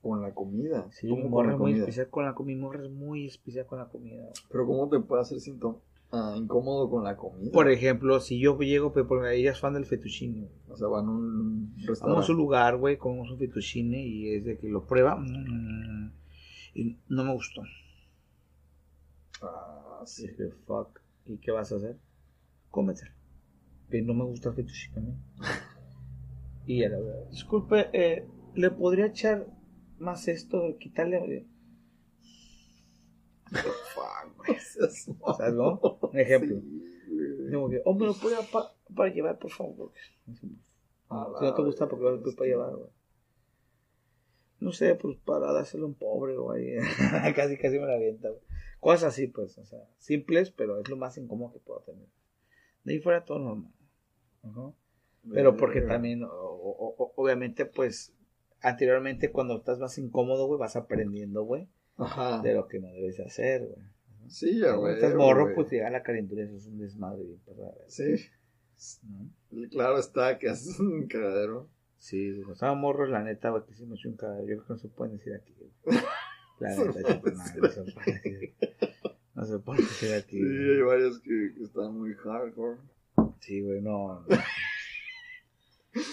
[0.00, 0.86] Con la comida.
[0.92, 2.56] Sí, ¿Cómo mi morra es muy especial con la comida.
[2.56, 4.22] Mi morra es muy especial con la comida.
[4.22, 4.32] güey.
[4.50, 5.76] Pero ¿cómo te puede hacer síntoma?
[6.10, 7.52] Ah, incómodo con la comida.
[7.52, 10.48] Por ejemplo, si yo llego, pues, porque ella es fan del fettuccine.
[10.70, 12.06] O sea, van a un restaurante.
[12.14, 16.10] Vamos a un lugar, güey, comemos un fettuccine y es de que lo prueba mm,
[16.76, 17.60] y no me gustó.
[19.42, 20.26] Ah, sí.
[20.28, 21.00] Dije, fuck.
[21.26, 21.96] ¿Y qué vas a hacer?
[22.70, 23.12] Cómetelo.
[23.90, 25.14] Que no me gusta fettuccine a mí.
[26.66, 26.98] Y ella,
[27.30, 29.46] disculpe, eh, ¿le podría echar
[29.98, 30.76] más esto?
[30.78, 31.46] Quitarle.
[33.50, 34.58] fuck, güey.
[34.60, 35.80] Seas ¿Sabes, no?
[36.02, 36.60] Un ejemplo.
[36.60, 37.50] Sí.
[37.52, 39.90] Como que, oh, me lo puede pa- para llevar, por favor.
[41.08, 42.36] A Si no te gusta, porque lo bestia.
[42.36, 42.90] para llevar, güey.
[44.60, 46.74] No sé, pues para dárselo a un pobre, güey.
[47.34, 48.42] casi, casi me la avienta, güey.
[48.80, 52.06] Cosas así, pues, o sea, simples, pero es lo más incómodo que puedo tener.
[52.84, 53.72] De ahí fuera todo normal.
[55.32, 58.14] Pero porque también, o- o- obviamente, pues,
[58.60, 61.68] anteriormente cuando estás más incómodo, güey, vas aprendiendo, güey,
[62.42, 63.86] de lo que no debes de hacer, güey.
[64.28, 64.94] Sí, ya, Cuando güey.
[64.94, 65.54] estás morro, güey.
[65.54, 67.38] pues llega la calentura, eso es un desmadre güey.
[67.88, 68.26] Sí.
[69.02, 69.68] ¿no?
[69.70, 71.68] Claro está que haces un cagadero.
[71.96, 74.42] Sí, digo, estaba morro, la neta, güey, que sí me echó un cadáver.
[74.42, 75.72] Yo creo que no se pueden decir aquí, güey.
[76.60, 78.54] La neta, no no se puede.
[79.34, 80.38] No se puede decir aquí.
[80.38, 82.78] Sí, hay varios que, que están muy hardcore.
[83.40, 84.20] Sí, güey, no.
[84.20, 84.36] No,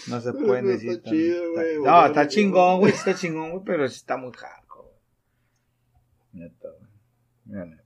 [0.07, 0.91] No se pueden no decir.
[0.91, 4.31] está tan- chido, güey, No, está chingón, güey, está chingón, güey, pero sí está muy
[4.31, 6.43] hardcore, güey.
[6.43, 6.91] Neta, güey.
[7.45, 7.83] Mira, neta.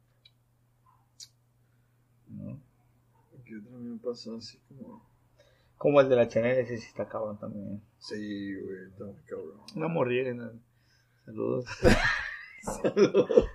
[2.27, 2.59] ¿No?
[3.45, 5.07] ¿Qué también me pasa así como...
[5.77, 7.81] Como el de la Chanel, ese sí está cabrón también.
[7.99, 9.61] Sí, güey, está muy cabrón.
[9.75, 10.33] Una morrilla.
[10.33, 10.51] ¿no?
[11.25, 11.65] Saludos.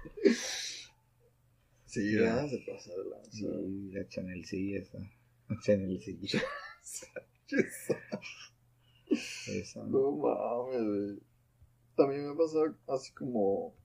[1.87, 2.49] Sí, Ya.
[2.49, 3.31] Se pasa de lanza.
[3.31, 4.99] Sí, la Chanel sí, esa.
[5.49, 6.19] La Chanel sí.
[9.47, 9.85] Esa.
[9.85, 11.23] No mames, güey.
[11.97, 13.77] También me ha pasado así como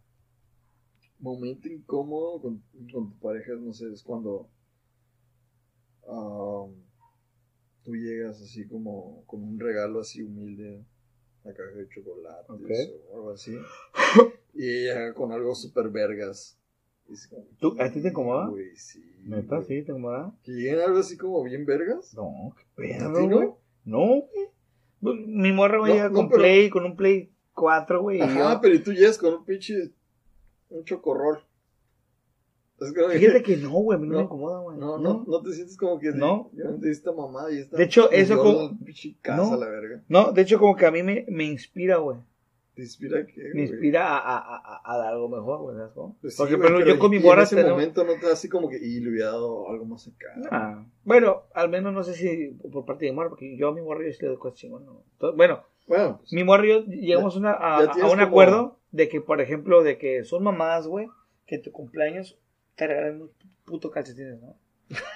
[1.19, 4.49] momento incómodo con, con tu pareja, no sé, es cuando
[7.83, 10.83] tú llegas así como con un regalo así humilde,
[11.43, 12.69] una caja de chocolates Ok.
[13.11, 13.55] o algo así,
[14.53, 16.57] y ella con algo super vergas.
[17.29, 18.47] Como, ¿Tú- a ti te incomoda?
[18.49, 19.03] Güey, sí.
[19.23, 19.55] ¿Neta?
[19.57, 19.67] güey.
[19.67, 19.81] ¿Sí?
[19.83, 20.31] ¿Te incomoda?
[20.43, 22.13] Que lleguen algo así como bien vergas.
[22.13, 23.35] No, qué ¿A pedo, no?
[23.35, 23.49] güey.
[23.85, 24.49] No, güey.
[25.01, 28.21] Pues, Mi morra, güey, No, llega no, con pero- Play, con un Play 4, güey.
[28.21, 29.91] Ajá, yo- pero y tú llegas con un pinche.
[30.69, 31.39] Un chocorrol.
[32.79, 34.77] Es que- Fíjate que no, güey, a mí no, me incomoda, güey.
[34.77, 36.11] No, no, no te sientes como que.
[36.11, 36.51] No.
[36.81, 37.75] Te esta mamada y esta.
[37.75, 38.77] De hecho, eso como-
[39.21, 39.57] casa, No.
[39.57, 40.03] la verga.
[40.07, 42.17] No, de hecho, como que a mí me, me inspira, güey.
[42.79, 45.91] ¿Te inspira que Me inspira a, a, a, a dar algo mejor, güey, ¿sabes?
[46.21, 48.25] Pues sí, Porque, güey, pero yo con mi morra En ese tenemos- momento no te
[48.27, 48.77] da así como que.
[48.77, 50.27] Y le hubiera dado algo más acá.
[50.51, 53.73] Ah, bueno, al menos no sé si por parte de mi morra, porque yo a
[53.73, 54.87] mi morra yo sí le doy cosas chingonas.
[54.89, 55.33] ¿no?
[55.35, 58.27] Bueno, Bueno, pues, mi morra y yo llegamos una, a, ya a tienes un como-
[58.29, 61.07] acuerdo de que, por ejemplo, de que son mamás, güey,
[61.45, 62.37] que en tu cumpleaños
[62.75, 63.31] te regalan unos
[63.65, 64.55] putos calcetines, ¿no?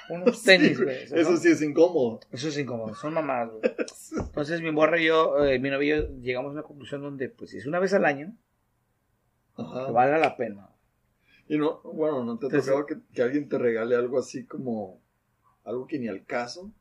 [0.09, 1.03] Unos sí, tenis, güey.
[1.03, 2.19] Eso sí es incómodo.
[2.31, 3.61] Eso es incómodo, son mamás, güey.
[4.17, 7.29] Entonces mi morra y yo, eh, mi novio y yo, llegamos a una conclusión donde,
[7.29, 8.35] pues, si es una vez al año,
[9.55, 9.85] Ajá.
[9.87, 10.69] que valga la pena.
[11.47, 15.01] Y no, bueno, ¿no te ha tocado que, que alguien te regale algo así como.
[15.65, 16.71] Algo que ni al caso?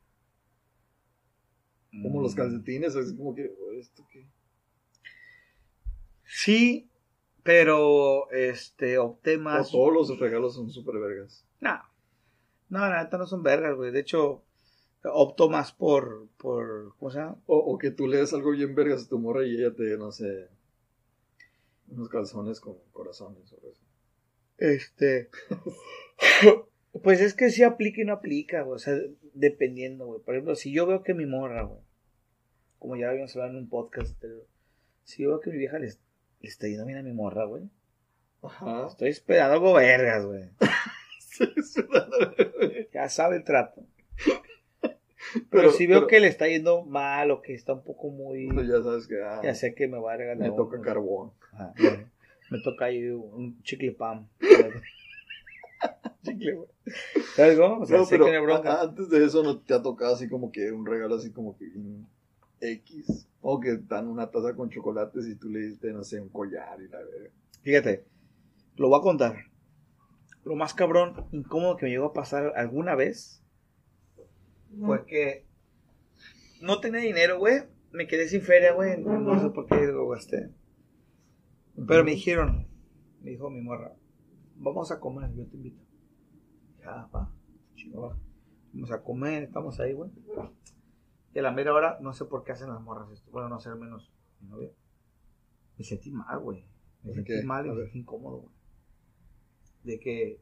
[2.03, 2.37] Como los Mm.
[2.37, 3.53] calcetines, así como que.
[3.61, 4.27] "Oh, ¿Esto qué?
[6.25, 6.89] Sí,
[7.43, 9.71] pero, este, opté O más...
[9.71, 11.45] todos los regalos son súper vergas.
[11.61, 11.79] No.
[12.73, 13.93] No, la neta no son vergas, güey.
[13.93, 14.43] De hecho,
[15.05, 17.37] opto más por, por, ¿cómo se llama?
[17.45, 19.99] O, o que tú le des algo bien vergas a tu morra y ella te,
[19.99, 20.49] no sé,
[21.89, 23.83] unos calzones con corazones o así.
[24.57, 25.29] Este.
[27.03, 28.77] pues es que sí aplica y no aplica, güey.
[28.77, 28.95] O sea,
[29.35, 30.23] dependiendo, güey.
[30.23, 31.83] Por ejemplo, si yo veo que mi morra, güey,
[32.79, 34.47] como ya habíamos hablado en un podcast, pero
[35.05, 37.69] si yo veo que mi vieja le, le está yendo bien a mi morra, güey,
[38.41, 38.87] Ajá.
[38.87, 40.49] estoy esperando algo vergas, güey.
[41.39, 42.35] Verdad.
[42.93, 43.83] Ya sabe el trato.
[44.25, 48.11] Pero, Pero- si veo pero- que le está yendo mal o que está un poco
[48.11, 48.49] muy.
[48.53, 50.51] Pues ya sabes que ah, Ya sé que me va a regalar.
[50.51, 51.33] me toca un- carbón.
[51.53, 52.07] Ajá, me-
[52.51, 54.29] me toca ahí un chicle pam.
[56.23, 56.59] chicle.
[57.35, 57.81] ¿Sabes cómo?
[57.83, 58.83] O sea, No, sé pero que bronca.
[58.83, 61.67] antes de eso no te ha tocado así como que un regalo así como que
[62.61, 63.27] X.
[63.41, 66.81] O que dan una taza con chocolates y tú le diste, no sé, un collar
[66.81, 67.31] y la verga.
[67.63, 68.05] Fíjate,
[68.77, 69.37] lo voy a contar.
[70.45, 73.43] Lo más cabrón, incómodo que me llegó a pasar alguna vez
[74.81, 75.47] fue que
[76.61, 77.65] no tenía dinero, güey.
[77.93, 79.01] Me quedé sin feria, güey.
[79.01, 80.51] No sé por qué lo gasté.
[81.87, 82.67] Pero me dijeron,
[83.21, 83.95] me dijo mi morra,
[84.57, 85.83] vamos a comer, yo te invito.
[86.81, 87.33] Ya, va,
[87.75, 88.19] chingón.
[88.73, 90.11] Vamos a comer, estamos ahí, güey.
[91.35, 93.31] Y a la mera hora, no sé por qué hacen las morras esto.
[93.31, 94.71] Bueno, no sé, al menos mi novia.
[95.79, 96.65] Me sentí mal, güey.
[97.03, 98.55] Me ¿Por sentí mal y me sentí incómodo, güey.
[99.85, 100.41] De que,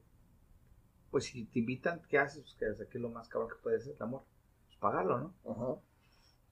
[1.11, 2.41] pues si te invitan, ¿qué haces?
[2.43, 4.23] Pues que es aquí lo más cabrón que puede ser el amor.
[4.67, 5.35] Pues pagarlo, ¿no?
[5.51, 5.81] Ajá.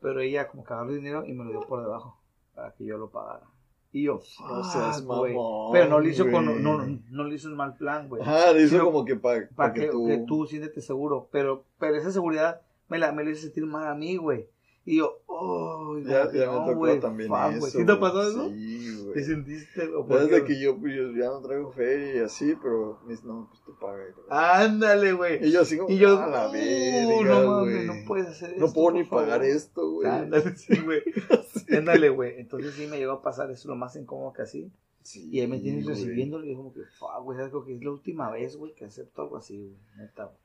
[0.01, 2.20] Pero ella como que agarró el dinero y me lo dio por debajo
[2.55, 3.47] para que yo lo pagara.
[3.91, 5.34] Y yo, No seas güey.
[5.34, 8.20] mamón, Pero no lo hizo con, no, no, no le hizo un mal plan, güey.
[8.22, 10.07] Ajá, le hizo Sino como que para Para que, que tú...
[10.07, 11.28] que tú siéntete seguro.
[11.32, 14.47] Pero, pero esa seguridad me la me lo hizo sentir mal a mí, güey.
[14.91, 17.66] Y yo, oh, Ya, ya me tocó también eso.
[17.66, 18.49] ¿Sí te pasó eso?
[18.49, 19.24] Sí, ¿Te güey.
[19.24, 19.89] sentiste?
[19.95, 23.26] o Desde que yo, pues, yo ya no traigo feria y así, pero me dice,
[23.26, 23.99] no, pues tú paga.
[23.99, 24.26] güey.
[24.30, 25.47] Ándale, güey.
[25.47, 28.57] Y yo así como, Y yo, a la "Uh, verga, no mames, no puedes hacer
[28.57, 29.24] No esto, puedo por ni favor".
[29.26, 30.09] pagar esto, güey.
[30.09, 31.03] Ándale, sí, güey.
[31.78, 32.41] Ándale, güey.
[32.41, 34.72] Entonces sí me llegó a pasar eso lo más incómodo que así.
[35.03, 37.74] Sí, Y ahí me tienes recibiéndolo y yo como que, fuck, güey, es algo que
[37.74, 39.76] es la última vez, güey, que acepto algo así, güey.
[39.99, 40.36] Neta, güey.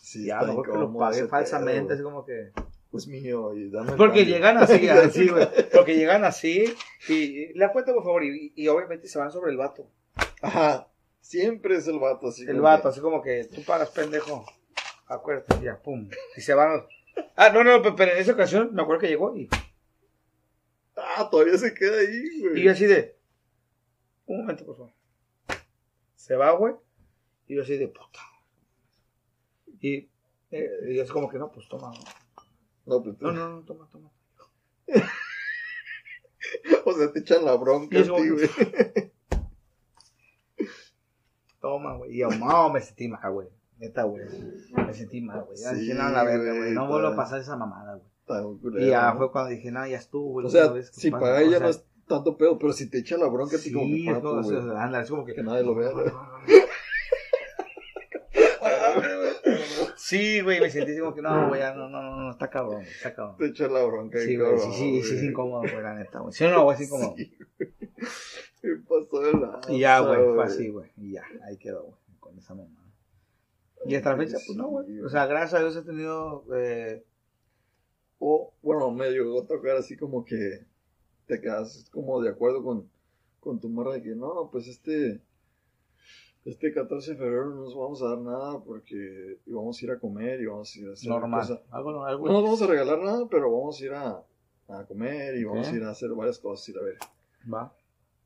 [0.00, 2.50] Sí, ya, mejor que lo pagué falsamente, así como que...
[2.92, 5.48] Pues mío, y dame Porque llegan así, así, güey.
[5.72, 6.64] Porque llegan así
[7.08, 7.52] y...
[7.54, 9.90] La cuenta, por favor, y, y obviamente se van sobre el vato.
[10.42, 10.88] Ajá.
[11.20, 12.44] Siempre es el vato así.
[12.46, 14.44] El vato, que- así como que, tú pagas, pendejo.
[15.06, 16.08] Acuérdate, ya, pum.
[16.36, 16.82] Y se van...
[17.34, 19.48] Ah, no, no, pe- pero en esa ocasión me acuerdo que llegó y...
[20.96, 22.60] Ah, todavía se queda ahí, güey.
[22.60, 23.16] Y yo así de...
[24.26, 24.92] Un momento, por favor.
[26.14, 26.74] Se va, güey.
[27.48, 28.20] Y yo así de puta.
[29.80, 30.08] Y,
[30.50, 31.90] eh, y es como que no, pues toma.
[32.86, 34.10] No, pues, No, no, no, toma, toma.
[36.84, 38.48] O sea, te echan la bronca eso- ti, güey.
[41.60, 42.14] Toma, güey.
[42.14, 43.48] Y yo, no, me sentí mal, güey.
[43.78, 44.24] Neta, güey.
[44.72, 45.56] Me sentí mal, güey.
[45.58, 46.72] Ya Sí, no, la verga, güey.
[46.72, 48.84] No vuelvo a pasar esa mamada, güey.
[48.84, 49.18] Y ya ¿no?
[49.18, 50.46] fue cuando dije, no, ya estuvo, güey.
[50.46, 51.20] O sea, vez que si pasa".
[51.22, 53.86] paga O ella sea, no es tanto pedo, pero si te echa la bronca como
[53.86, 54.56] que Sí, como, güey.
[54.56, 55.34] o sea, anda, es como que...
[55.34, 56.06] Que nadie lo vea, güey.
[60.12, 63.14] Sí, güey, me sentí como que no, güey, no, no, no, no, está cabrón, está
[63.14, 63.36] cabrón.
[63.38, 64.18] Te echa la bronca.
[64.18, 66.32] Sí, güey, sí, sí, sí, es incómodo, güey, la neta, güey.
[66.34, 67.14] Sí no, güey, es incómodo.
[68.62, 69.60] Me pasó de la.
[69.68, 70.90] Y ya, güey, fue así, güey.
[70.98, 72.86] Y ya, ahí quedó, güey, con esa mamada.
[73.86, 75.00] Y hasta la fecha, pues no, güey.
[75.00, 76.44] O sea, gracias a Dios he tenido.
[76.54, 77.02] Eh,
[78.18, 80.66] O, bueno, me llegó a tocar así como que
[81.26, 82.88] te quedas como de acuerdo con,
[83.40, 85.22] con tu morra de que no, pues este.
[86.44, 89.98] Este 14 de febrero no nos vamos a dar nada porque vamos a ir a
[90.00, 91.40] comer y vamos a ir a hacer normal.
[91.40, 91.60] cosas.
[91.70, 94.24] Algo normal, No nos vamos a regalar nada, pero vamos a ir a,
[94.68, 96.98] a comer y vamos a ir a hacer varias cosas, ir a ver.
[97.52, 97.72] Va.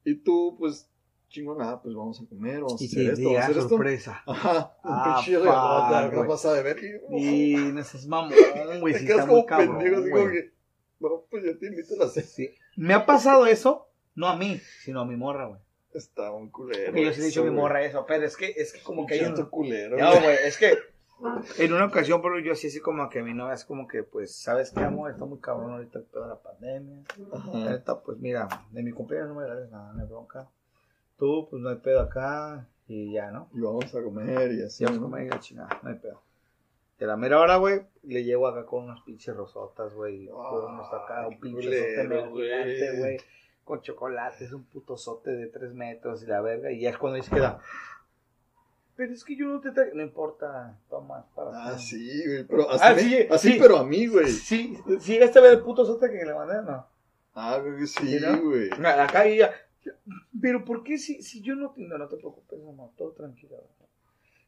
[0.04, 0.88] Y tú, pues,
[1.28, 3.68] chingón, nada, pues vamos a comer, vamos a Y hacer esto, vamos a hacer esto.
[3.68, 4.22] sorpresa.
[4.26, 6.22] Ajá, un Ah, pinche regalota, güey.
[6.22, 6.76] no vas a ver.
[7.10, 8.32] Y, Y no seas mamón,
[8.80, 8.94] güey.
[8.94, 10.32] quedas está muy pendejo, cabrón, como güey.
[10.32, 10.52] que,
[11.00, 12.26] no, pues ya te invito a la cena.
[12.26, 12.48] Sí.
[12.76, 15.60] Me ha pasado eso, no a mí, sino a mi morra, güey.
[15.96, 16.94] Está un culero.
[16.96, 19.24] Yo sí he dicho mi morra eso, pero es que, es que como que hay
[19.24, 19.34] un...
[19.46, 19.96] culero.
[19.96, 20.36] No, güey.
[20.44, 20.76] es que
[21.58, 24.34] en una ocasión, pero yo sí, así como que mi novia es como que, pues,
[24.34, 25.10] ¿sabes qué, amor?
[25.10, 27.02] Está muy cabrón ahorita el pedo de la pandemia.
[27.54, 30.48] Neta, pues, mira, de mi cumpleaños no me regales nada, no hay bronca.
[31.18, 33.48] Tú, pues, no hay pedo acá y ya, ¿no?
[33.54, 34.78] Y vamos a comer y así.
[34.78, 36.20] Sí, vamos a comer y la chingada, no hay pedo.
[36.98, 40.26] De la mera hora, güey, le llevo acá con unas pinches rosotas, güey.
[40.28, 42.06] Con unos acá, un pinche
[42.98, 43.18] güey.
[43.66, 43.78] Güey.
[43.78, 46.70] Con chocolates, un puto sote de tres metros y la verga.
[46.70, 47.60] Y ya es cuando dice queda.
[48.96, 49.94] Pero es que yo no te traigo.
[49.96, 51.82] No importa, toma, para Ah, ti".
[51.82, 52.44] sí, güey.
[52.44, 53.58] Pero así, Ah, me- sí, así sí.
[53.60, 54.28] pero a mí, güey.
[54.30, 56.86] Sí, sí, llegaste a ver el puto sote que le mandé, ¿no?
[57.34, 58.40] Ah, güey, sí, ¿Sí, no?
[58.42, 58.70] güey.
[58.72, 59.52] Acá y ya.
[60.40, 63.56] Pero ¿por qué si, si yo no, no, no te preocupes, mamá, todo tranquilo.
[63.56, 63.68] güey.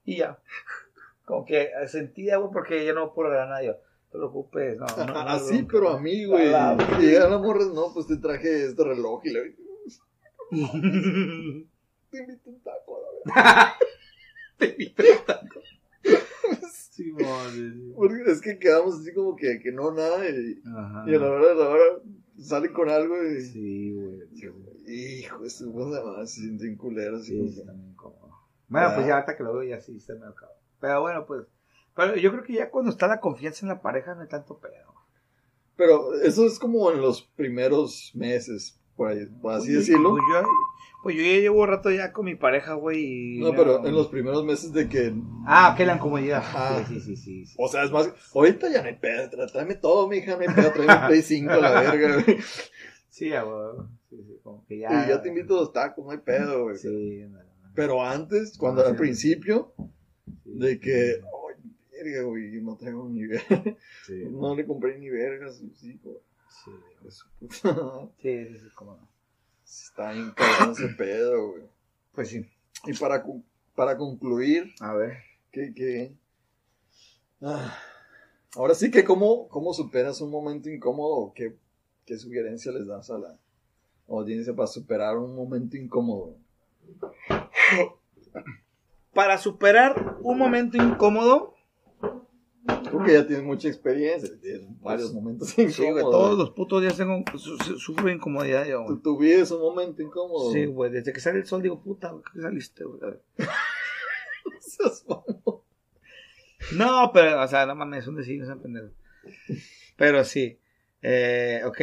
[0.04, 0.38] Y ya.
[1.26, 3.62] Como que sentía, güey, porque yo no puedo regalar.
[3.62, 3.78] Yo, no
[4.10, 4.86] te preocupes, no.
[4.86, 6.52] no, pero a mí, güey.
[6.52, 9.54] A la Y llegan las morras, no, pues te traje este reloj y le
[12.10, 13.68] te invito un taco, la verdad.
[14.58, 15.60] Te invito a taco.
[16.90, 17.92] Sí, madre.
[17.94, 20.28] Porque es que quedamos así como que, que no, nada.
[20.28, 21.04] Y, Ajá.
[21.06, 21.84] y a la hora de la hora
[22.40, 23.40] salen con algo y.
[23.42, 25.20] Sí, güey.
[25.20, 27.24] Hijo, su puta madre, se sienten culeros.
[27.24, 27.54] sí,
[27.94, 28.18] como.
[28.66, 29.06] Bueno, pues Ah.
[29.06, 30.56] ya ahorita que lo veo ya sí está medio cabrón.
[30.80, 31.46] Pero bueno, pues.
[31.98, 34.56] Pero yo creo que ya cuando está la confianza en la pareja no hay tanto
[34.60, 34.94] pedo.
[35.74, 40.10] Pero eso es como en los primeros meses, por, ahí, por así Pues, decirlo.
[40.10, 40.48] Pues yo,
[41.02, 43.40] pues yo ya llevo rato ya con mi pareja, güey.
[43.40, 45.12] No, pero en los primeros meses de que.
[45.44, 46.38] Ah, que la incomodidad.
[46.38, 46.86] Ajá.
[46.86, 47.56] Sí, sí, sí, sí.
[47.58, 48.08] O sea, es más.
[48.32, 51.56] Ahorita ya no hay pedo, tráeme todo, mija, no hay pedo, tráeme Play 5 a
[51.56, 52.38] la verga, güey.
[53.08, 53.88] Sí, huevo.
[54.08, 55.04] Sí, sí, como que ya.
[55.04, 56.76] Y ya te invito a los tacos, no hay pedo, güey.
[56.76, 57.72] Sí, no, no.
[57.74, 59.72] Pero antes, cuando al principio,
[60.44, 61.20] de que,
[62.02, 63.64] verga, güey, no traigo ni verga.
[64.30, 66.16] No le compré ni verga a sus hijos.
[66.64, 66.70] Sí,
[67.00, 68.08] puta.
[68.20, 69.08] Sí, sí, sí, cómo no.
[69.64, 71.62] Está bien cabrón ese pedo, güey.
[72.12, 72.46] Pues sí.
[72.86, 73.24] Y para,
[73.74, 75.18] para concluir, A ver.
[75.52, 76.12] que, que...
[77.42, 77.76] ah,
[78.54, 83.38] ahora sí que cómo, cómo superas un momento incómodo qué sugerencia les das a la
[84.08, 86.36] audiencia para superar un momento incómodo.
[89.12, 91.47] Para superar un momento incómodo,
[92.96, 95.74] Creo que ya tienes mucha experiencia, tienes varios momentos incómodos.
[95.76, 99.02] sí, güey, todos los putos días tengo, su- su- sufro incomodidad yo, Tu, güey.
[99.02, 100.52] tu vida es un momento incómodo.
[100.52, 103.00] Sí, güey, desde que sale el sol digo, puta, güey, ¿qué saliste, güey?
[106.74, 108.88] No, pero, o sea, no mames, un decir, no pendejo.
[109.96, 110.58] Pero sí,
[111.02, 111.78] eh, ok.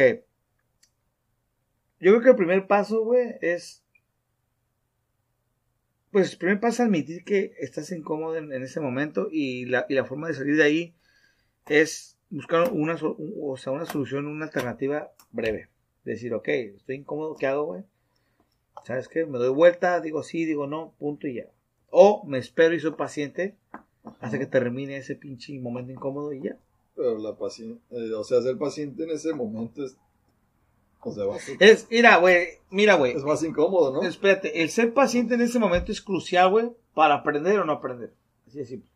[1.98, 3.82] Yo creo que el primer paso, güey, es.
[6.16, 9.84] Pues el primer paso es admitir que estás incómodo en, en ese momento y la,
[9.86, 10.94] y la forma de salir de ahí
[11.68, 12.96] es buscar una,
[13.38, 15.68] o sea, una solución, una alternativa breve.
[16.06, 17.82] Decir, ok, estoy incómodo, ¿qué hago, güey?
[18.86, 19.26] ¿Sabes qué?
[19.26, 21.50] Me doy vuelta, digo sí, digo no, punto y ya.
[21.90, 23.54] O me espero y soy paciente
[24.18, 26.56] hasta que termine ese pinche momento incómodo y ya.
[26.94, 29.98] Pero la paciente, o sea, ser paciente en ese momento es,
[31.60, 33.12] Es, mira, güey, mira, güey.
[33.12, 34.02] es más incómodo, ¿no?
[34.08, 38.12] Espérate, el ser paciente en ese momento es crucial, güey, para aprender o no aprender.
[38.46, 38.90] Así de simple.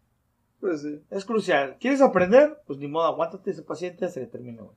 [0.60, 1.00] Pues sí.
[1.10, 1.76] Es crucial.
[1.80, 2.58] ¿Quieres aprender?
[2.66, 4.76] Pues ni modo, aguántate ese paciente hasta que termine, güey.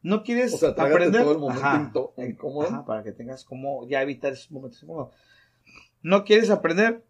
[0.00, 1.22] No quieres O sea, trágate aprender.
[1.22, 2.26] todo el momento Ajá.
[2.28, 2.68] incómodo.
[2.68, 5.12] Ajá, para que tengas como ya evitar esos momentos incómodos.
[6.02, 7.04] No quieres aprender,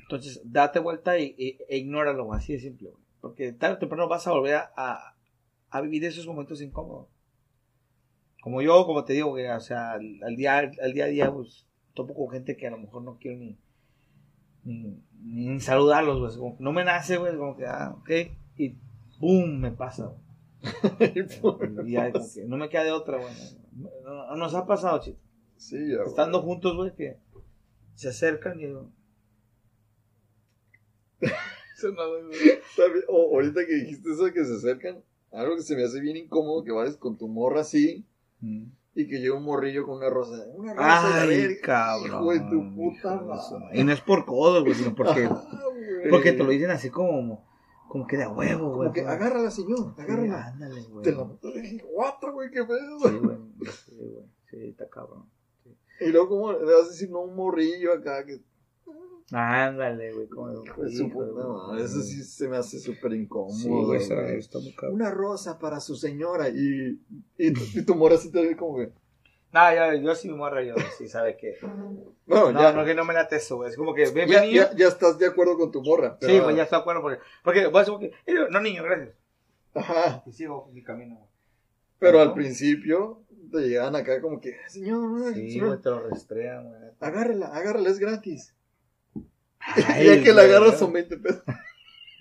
[0.00, 3.02] entonces date vuelta y, y- e ignóralo, güey, así de simple, güey.
[3.20, 5.16] Porque tarde o temprano vas a volver a, a-
[5.70, 7.08] a vivir esos momentos incómodos.
[8.46, 11.32] Como yo, como te digo, güey, o sea, al, al día, al día a día,
[11.32, 13.58] pues, topo con gente que a lo mejor no quiero ni,
[14.62, 16.30] ni, ni saludarlos, güey.
[16.30, 18.08] es como que no me nace, güey, es como que, ah, ok,
[18.56, 18.76] y
[19.18, 19.58] ¡boom!
[19.58, 20.14] me pasa.
[21.84, 23.34] Y ya, como que no me queda de otra, güey.
[23.72, 25.20] No- no- Nos ha pasado, chicos.
[25.56, 25.96] Sí, ya.
[25.96, 26.06] güey.
[26.06, 27.16] Estando juntos, güey, que
[27.96, 28.66] se acercan y
[31.82, 35.98] También- o- ahorita que dijiste eso de que se acercan, algo que se me hace
[36.00, 38.06] bien incómodo que vayas con tu morra así
[38.40, 40.44] y que llegue un morrillo con una rosa.
[40.54, 42.06] Una rosa, la Ay, cabrón.
[42.22, 43.64] Hijo de tu puta hijo de su madre.
[43.66, 43.80] madre.
[43.80, 47.46] Y no es por codos, güey, sino porque, Ah, porque te lo dicen así como,
[47.88, 48.88] como que de a huevo, güey.
[48.88, 50.46] Como que agárrala, señor, Sí, agárrala.
[50.46, 51.02] ándale, güey.
[51.04, 52.98] Te la de guata, güey, qué pedo.
[53.00, 53.36] Sí, güey.
[53.70, 54.24] Sí, güey.
[54.50, 55.28] Sí, está cabrón.
[56.00, 58.24] Y luego, ¿cómo le vas a decir no un morrillo acá?
[58.24, 58.40] Que,
[59.32, 60.26] Ándale, güey.
[60.28, 63.54] Pues, puta madre, eso sí se me hace súper incómodo.
[63.54, 64.94] Sí, güey, eso está muy cabrón.
[64.94, 67.00] Una rosa para su señora y,
[67.36, 68.92] y, tu- y tu morra así te ve como que.
[69.52, 71.54] No, yo, yo sí me morro yo, sí, sabe que.
[72.26, 73.70] Bueno, No, ya, no, que no me late eso, güey.
[73.70, 74.52] Es como que, ya, ve, niño.
[74.52, 76.16] ya, ya estás de acuerdo con tu morra.
[76.20, 77.02] pero- Sí, güey, ya está de acuerdo.
[77.02, 79.14] Porque, porque, decir, como que, eh, no, niño, gracias.
[79.74, 80.22] Ajá.
[80.26, 81.28] Y sigo mi camino, güey.
[81.98, 82.34] Pero al Ajá.
[82.34, 83.22] principio
[83.52, 86.80] te llegan acá como que, señor, Sí, señor, te lo restrean, güey.
[87.00, 88.54] agárrala, agárrala, es gratis.
[89.88, 90.54] Ay, ya que la güey.
[90.54, 91.42] agarras son 20 pesos.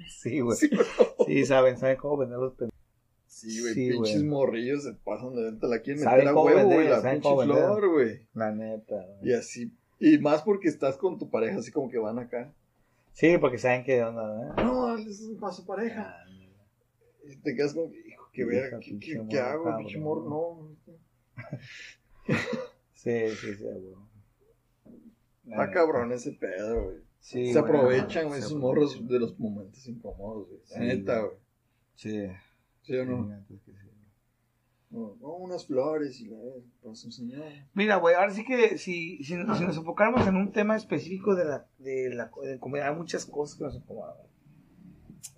[0.08, 0.58] Sí, güey.
[0.58, 0.70] Sí,
[1.26, 2.80] Sí, saben, saben cómo vender los pendejos.
[3.28, 6.88] Sí, güey, Sí, pinches morrillos se pasan de venta, la quieren meter a huevo, güey,
[6.88, 8.28] la pinche flor, güey.
[8.34, 9.32] La neta, güey.
[9.32, 12.54] Y así, y más porque estás con tu pareja, así como que van acá.
[13.14, 14.64] Sí, porque saben que de onda, ¿eh?
[14.64, 16.16] No, es para su pareja.
[17.28, 20.30] Y te quedas como, hijo, Hija, verga, ¿qué, qué, qué hago, pinche morro?
[20.30, 20.76] No,
[22.94, 23.96] Sí, sí, sí, güey.
[25.48, 27.05] Está cabrón ese pedo, güey.
[27.28, 28.60] Sí, se aprovechan, güey, esos aprovechan.
[28.62, 30.60] morros de los momentos incómodos, güey.
[30.70, 31.38] La Sí, neta, güey.
[31.96, 32.28] Sí.
[32.84, 33.28] ¿Sí o no?
[33.48, 33.72] que sí.
[34.92, 36.38] No, no, unas flores y la
[36.84, 37.44] para su señor.
[37.74, 41.46] Mira, güey, ahora sí que si, si, si nos enfocáramos en un tema específico de
[41.46, 44.14] la, de la de comida, hay muchas cosas que nos incomodan.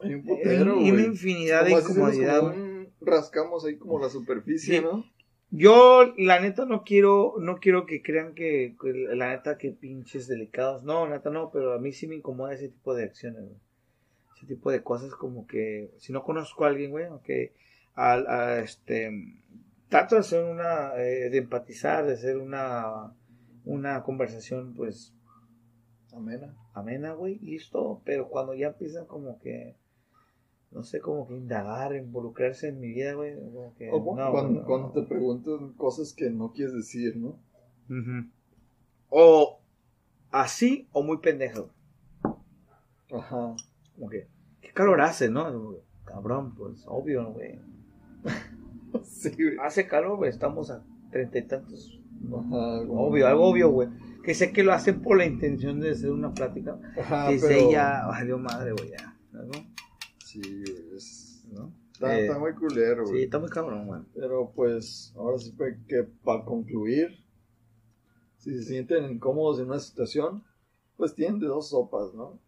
[0.02, 1.06] Hay un putero, una güey.
[1.06, 2.40] infinidad de Como así hacemos incomodidad.
[2.42, 2.62] como güey.
[2.62, 4.84] un- rascamos ahí como la superficie, Sí.
[4.84, 5.06] ¿no?
[5.50, 8.76] Yo, la neta, no quiero, no quiero que crean que,
[9.14, 10.84] la neta, que pinches delicados.
[10.84, 13.60] No, neta no, pero a mí sí me incomoda ese tipo de acciones, güey.
[14.36, 17.30] Ese tipo de cosas como que, si no conozco a alguien, güey, ok,
[17.96, 19.10] al, a, este,
[19.90, 23.16] trato de hacer una, eh, de empatizar, de hacer una,
[23.66, 25.14] una conversación, pues,
[26.14, 26.56] Amena.
[26.74, 29.76] amena, güey, listo, pero cuando ya empiezan como que,
[30.72, 34.60] no sé, como que indagar, involucrarse en mi vida, güey, como que, O no, cuando,
[34.62, 34.94] no, cuando no.
[34.94, 37.40] te preguntan cosas que no quieres decir, ¿no?
[37.90, 38.30] Ujú.
[39.10, 39.60] O
[40.32, 41.70] así o muy pendejo.
[43.12, 43.56] Ajá.
[43.96, 44.28] Como que,
[44.62, 45.52] ¿qué calor hace, no?
[45.52, 47.60] Como que, Cabrón, pues obvio, güey.
[49.04, 49.58] Sí, güey.
[49.62, 50.30] Hace calor, güey.
[50.30, 52.00] Estamos a treinta y tantos.
[52.22, 53.90] no, Ajá, como- Obvio, algo obvio, güey.
[54.24, 56.80] que sé que lo hacen por la intención de hacer una plática.
[57.00, 59.18] Ajá, Desde pero- ella, ay Dios madre, güey, ya.
[59.34, 59.44] ¿no?
[60.42, 60.64] Sí,
[60.96, 61.72] es- ¿No?
[61.94, 63.18] está, Eh, está muy culero, güey.
[63.20, 64.02] Sí, está muy cabrón, güey.
[64.14, 67.24] Pero pues, ahora sí fue que para concluir,
[68.38, 70.44] si se sienten incómodos en una situación,
[70.96, 72.40] pues tienen de dos sopas, ¿no?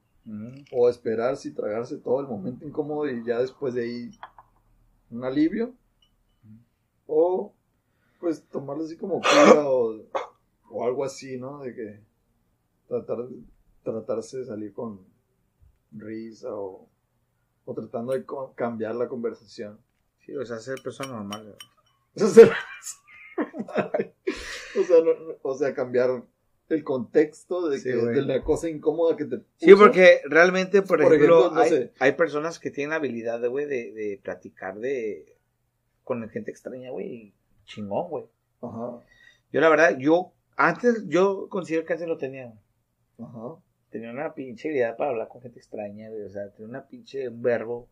[0.72, 4.12] O esperarse y tragarse todo el momento incómodo y ya después de ahí
[5.10, 5.74] un alivio.
[7.08, 7.54] O
[8.20, 10.04] pues tomarlo así como cura o,
[10.70, 11.60] o algo así, ¿no?
[11.64, 12.00] De que
[12.88, 13.28] tratar,
[13.82, 15.00] tratarse de salir con
[15.92, 16.88] risa o,
[17.66, 19.80] o tratando de cambiar la conversación.
[20.26, 21.56] Sí, o sea, ser persona normal.
[22.16, 22.50] O sea,
[24.80, 26.24] o sea, no- o sea, cambiar
[26.70, 29.78] el contexto de, Sí, que, de la cosa incómoda que te Sí, puso.
[29.78, 31.94] porque realmente, por, Por ejemplo, ejemplo, no hay, sé.
[32.00, 35.36] hay personas que tienen la habilidad, de, güey, de, de platicar de
[36.04, 37.34] con gente extraña, güey,
[37.66, 38.26] chingón, güey.
[38.62, 39.00] Ajá,
[39.52, 42.54] Yo la verdad, yo antes, yo considero que antes lo tenía.
[43.20, 43.56] ajá.
[43.90, 46.24] Tenía una pinche habilidad para hablar con gente extraña, güey.
[46.24, 47.90] O sea, tenía una pinche, un verbo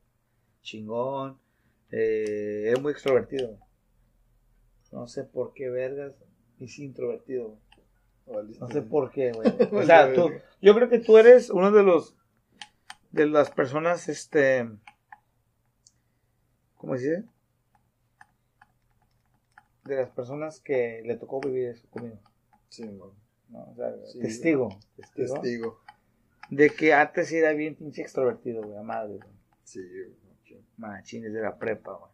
[0.61, 1.39] chingón.
[1.91, 3.57] Eh, es muy extrovertido.
[4.91, 6.13] No sé por qué, vergas,
[6.59, 7.57] es introvertido.
[8.25, 8.47] güey.
[8.59, 9.47] No sé por qué, güey.
[9.71, 10.29] O sea, tú,
[10.61, 12.15] yo creo que tú eres uno de los,
[13.11, 14.69] de las personas, este,
[16.75, 17.23] ¿cómo se dice?
[19.85, 22.19] De las personas que le tocó vivir eso conmigo.
[22.69, 22.83] Sí.
[22.83, 23.15] ¿no?
[23.71, 24.19] O sea, Sí.
[24.19, 25.33] testigo, testigo.
[25.41, 25.79] Testigo.
[26.49, 29.29] De que antes era bien pinche extrovertido, güey, a madre, güey.
[29.63, 30.27] Sí, güey.
[30.77, 32.11] Machín, desde la prepa, güey.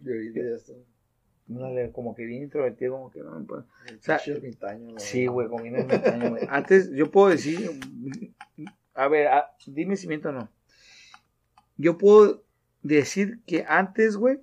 [0.00, 0.72] Yo ahorita ya está.
[1.46, 3.64] No, como que bien introvertido, como que no, pues,
[4.00, 6.46] sea, Pinche ermitaño, la Sí, güey, con bien ermitaño, güey.
[6.48, 7.70] Antes, yo puedo decir,
[8.94, 10.48] a ver, a- dime si miento o no.
[11.76, 12.44] Yo puedo
[12.82, 14.40] decir que antes, güey,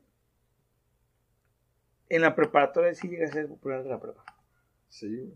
[2.10, 4.24] en la preparatoria sí llegué a ser popular de la prepa.
[4.90, 5.34] Sí, güey.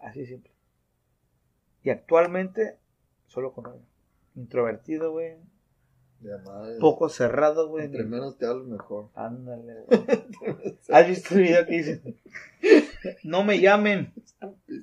[0.00, 0.52] Así simple.
[1.82, 2.78] Y actualmente,
[3.32, 3.86] solo con uno.
[4.36, 5.36] Introvertido, güey.
[6.78, 7.86] Poco cerrado, güey.
[7.86, 9.08] Entre menos te hablo mejor.
[9.14, 10.78] Ándale, güey.
[10.90, 12.02] ¿Has visto el video que dice?
[13.24, 14.12] No me llamen,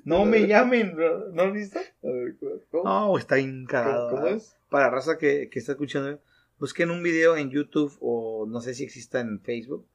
[0.04, 1.30] no me llamen, bro.
[1.30, 1.78] ¿no lo has visto?
[1.78, 2.36] A ver,
[2.70, 2.84] ¿cómo?
[2.84, 4.10] No, está encagado.
[4.10, 4.56] ¿Cómo, cómo es?
[4.68, 6.20] Para raza que, que está escuchando,
[6.58, 9.86] busquen un video en YouTube o no sé si exista en Facebook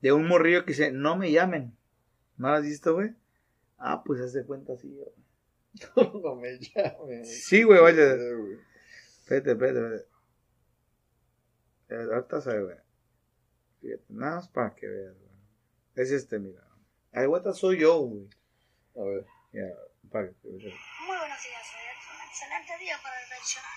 [0.00, 1.76] de un morrillo que dice, no me llamen.
[2.36, 3.10] ¿No lo has visto, güey?
[3.76, 5.10] Ah, pues haz de cuenta así, güey.
[6.22, 7.44] no me llames.
[7.46, 8.14] Sí, güey, vaya.
[8.14, 10.08] Espérate, espérate, espérate.
[11.88, 12.76] Eh, Ahorita se ve.
[13.80, 15.30] Fíjate, nada más para que veas, güey.
[15.94, 16.62] Es este, mira.
[17.12, 18.28] Ay, guata soy yo, güey.
[18.96, 19.26] A ver.
[19.52, 19.62] Ya,
[20.10, 20.74] para que veas.
[21.06, 23.70] Muy buenos días, es un excelente día para reflexionar.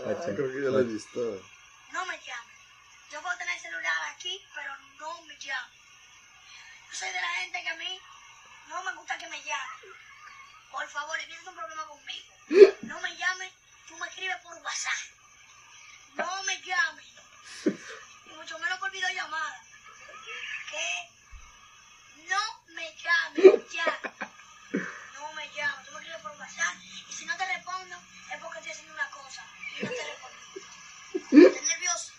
[0.00, 1.20] Ah, creo que ya lo he visto.
[1.92, 2.56] No me llamen.
[3.12, 5.79] Yo puedo tener el celular aquí, pero no me llamen.
[6.90, 8.00] Yo soy de la gente que a mí
[8.68, 9.94] no me gusta que me llamen.
[10.72, 12.34] Por favor, si tienes un problema conmigo,
[12.82, 13.52] no me llames,
[13.86, 14.98] tú me escribes por WhatsApp.
[16.14, 17.06] No me llames.
[18.26, 19.62] Y mucho menos por videollamada.
[20.70, 21.10] Que
[22.28, 24.00] no me llames ya.
[25.14, 26.74] No me llames, tú me escribes por WhatsApp
[27.08, 27.96] y si no te respondo
[28.32, 29.46] es porque estoy haciendo una cosa
[29.78, 31.48] y no te respondo.
[31.48, 32.12] ¿Estás nervioso?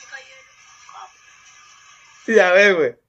[0.00, 1.10] Te cayó el copo.
[2.24, 3.03] Sí, a ver, güey.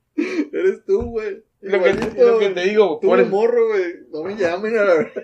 [0.66, 1.44] Eres tú, güey.
[1.62, 3.96] Lo que, lo que te digo, Tú eso- morro, güey.
[4.12, 5.24] No me llamen a la verdad.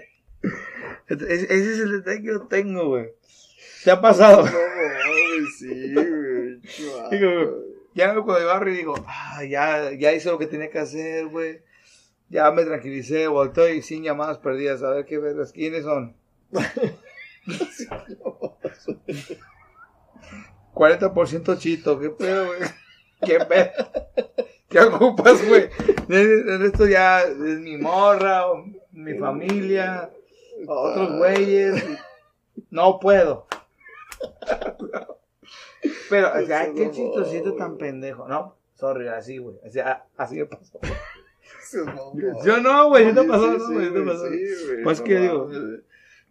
[1.09, 3.09] ese ese es el detalle que yo tengo, güey.
[3.83, 4.45] ¿Te ha pasado?
[4.45, 6.59] No, güey, sí, güey.
[7.11, 7.63] Digo.
[7.93, 11.25] Ya me cuando barrio y digo, ah, ya, ya hice lo que tenía que hacer,
[11.27, 11.59] güey.
[12.29, 14.81] Ya me tranquilicé, volteo y sin llamadas perdidas.
[14.81, 16.15] A ver qué vergas, ¿quiénes son?
[20.73, 22.59] 40% chito, qué pedo, güey.
[23.25, 23.71] Qué pedo.
[24.71, 25.69] ¿Qué ocupas, güey?
[26.09, 30.09] En esto ya es mi morra, o mi familia,
[30.65, 31.83] otros güeyes.
[32.69, 33.47] No puedo.
[36.09, 38.27] Pero, o sea, qué chistosito tan pendejo.
[38.27, 39.57] No, sorry, así, güey.
[39.65, 40.79] O sea, así me pasó.
[42.45, 44.25] Yo no, güey, yo te pasó, no, sí, güey, yo te pasó.
[44.83, 45.49] Pues no que digo.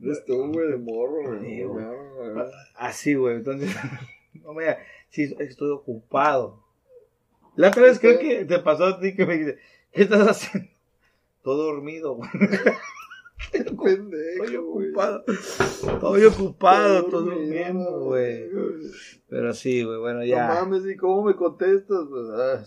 [0.02, 1.64] Eres tú, güey, de morro, güey.
[1.64, 2.44] No.
[2.74, 3.36] Así, güey.
[3.36, 3.74] Entonces,
[4.34, 4.78] no me
[5.10, 6.69] sí, estoy ocupado.
[7.56, 9.60] La otra vez creo que te pasó a ti que me dijiste,
[9.92, 10.68] ¿qué estás haciendo?
[11.42, 12.30] Todo dormido, güey.
[13.52, 15.24] Pendejo, Estoy ocupado.
[15.26, 18.50] Estoy ocupado, estoy dormido, durmiendo, güey.
[19.28, 20.48] Pero sí, güey, bueno, ya.
[20.48, 22.00] No mames, ¿y cómo me contestas?
[22.08, 22.62] Pues, ah,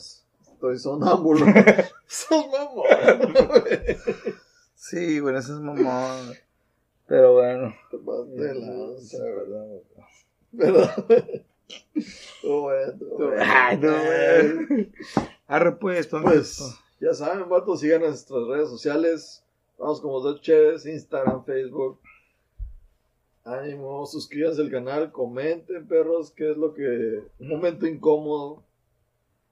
[0.53, 1.45] estoy sonámbulo.
[2.07, 2.86] Sos mamón,
[3.23, 3.97] güey.
[4.75, 6.34] Sí, güey, ese es mamón.
[7.07, 7.73] Pero bueno.
[7.91, 9.67] Te pasaste de lanza, verdad.
[10.51, 11.05] ¿Verdad?
[13.39, 14.91] Ay, no, güey.
[15.47, 19.43] Arre pues, todo Pues, ya saben, vatos, sigan nuestras redes sociales.
[19.78, 21.99] Vamos como dos chéves, Instagram, Facebook.
[23.43, 27.24] Ánimo, suscríbanse al canal, comenten, perros, qué es lo que...
[27.39, 28.63] Un momento incómodo.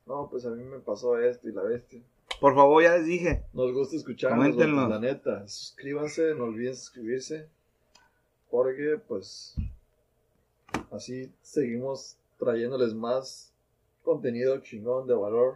[0.05, 2.01] No, pues a mí me pasó esto y la bestia.
[2.39, 3.43] Por favor, ya les dije.
[3.53, 5.47] Nos gusta escucharnos, la neta.
[5.47, 7.47] Suscríbanse, no olviden suscribirse.
[8.49, 9.55] Porque, pues,
[10.91, 13.51] así seguimos trayéndoles más
[14.03, 15.55] contenido chingón de valor.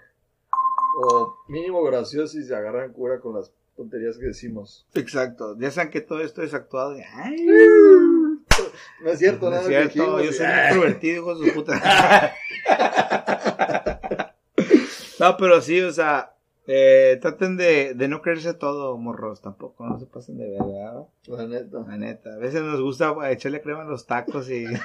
[0.98, 4.86] O mínimo gracioso y se agarran cura con las tonterías que decimos.
[4.94, 5.58] Exacto.
[5.60, 6.96] Ya saben que todo esto es actuado.
[7.14, 7.46] Ay,
[9.04, 10.20] No es cierto, no es nada de lo que cierto.
[10.20, 10.38] Yo dijimos.
[10.38, 12.36] soy un introvertido, hijo de su puta.
[15.20, 16.35] no, pero sí, o sea,
[16.68, 19.86] eh, traten de, de no creerse todo, morros, tampoco.
[19.86, 21.04] No se pasen de verdad.
[21.28, 21.80] La neta.
[21.88, 22.34] La neta.
[22.34, 24.66] A veces nos gusta echarle crema a los tacos y.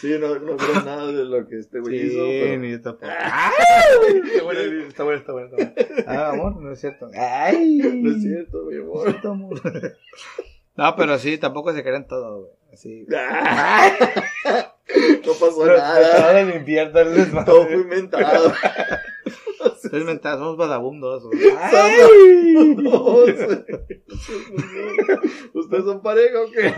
[0.00, 2.24] Sí, no, no creo nada de lo que este güey hizo.
[2.24, 3.06] Sí, pero- ni yo tampoco.
[4.36, 5.72] Está bueno, está bueno, está bueno, está bueno.
[6.06, 7.10] Ah, amor, no es cierto.
[7.14, 9.08] Ay, No es cierto, mi no es amor.
[9.10, 9.60] cierto, amor.
[10.76, 12.52] No, pero sí, tampoco se creen todo, güey.
[12.72, 13.06] Así.
[13.08, 13.16] No
[15.40, 16.28] pasó Pero- nada.
[16.32, 17.46] pero infierno, el desmadre.
[17.46, 18.52] Todo fue inventado.
[20.38, 20.56] Somos
[22.16, 22.56] sí.
[25.54, 26.68] ¿Ustedes son pareja o qué?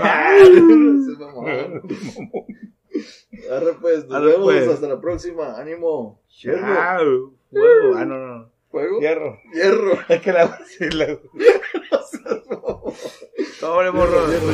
[3.50, 4.68] Arre pues, nos Arre, vemos pues.
[4.68, 5.58] hasta la próxima.
[5.58, 6.20] Ánimo.
[6.28, 6.74] Hierro.
[6.74, 7.32] Chao.
[7.50, 7.96] Huevo.
[7.96, 8.50] Ah, no, no.
[8.70, 9.00] Fuego.
[9.00, 9.38] Hierro.
[9.52, 9.98] Hierro.
[10.08, 10.46] Es que la.
[10.46, 10.56] No
[12.04, 14.52] seas morro, Hierro.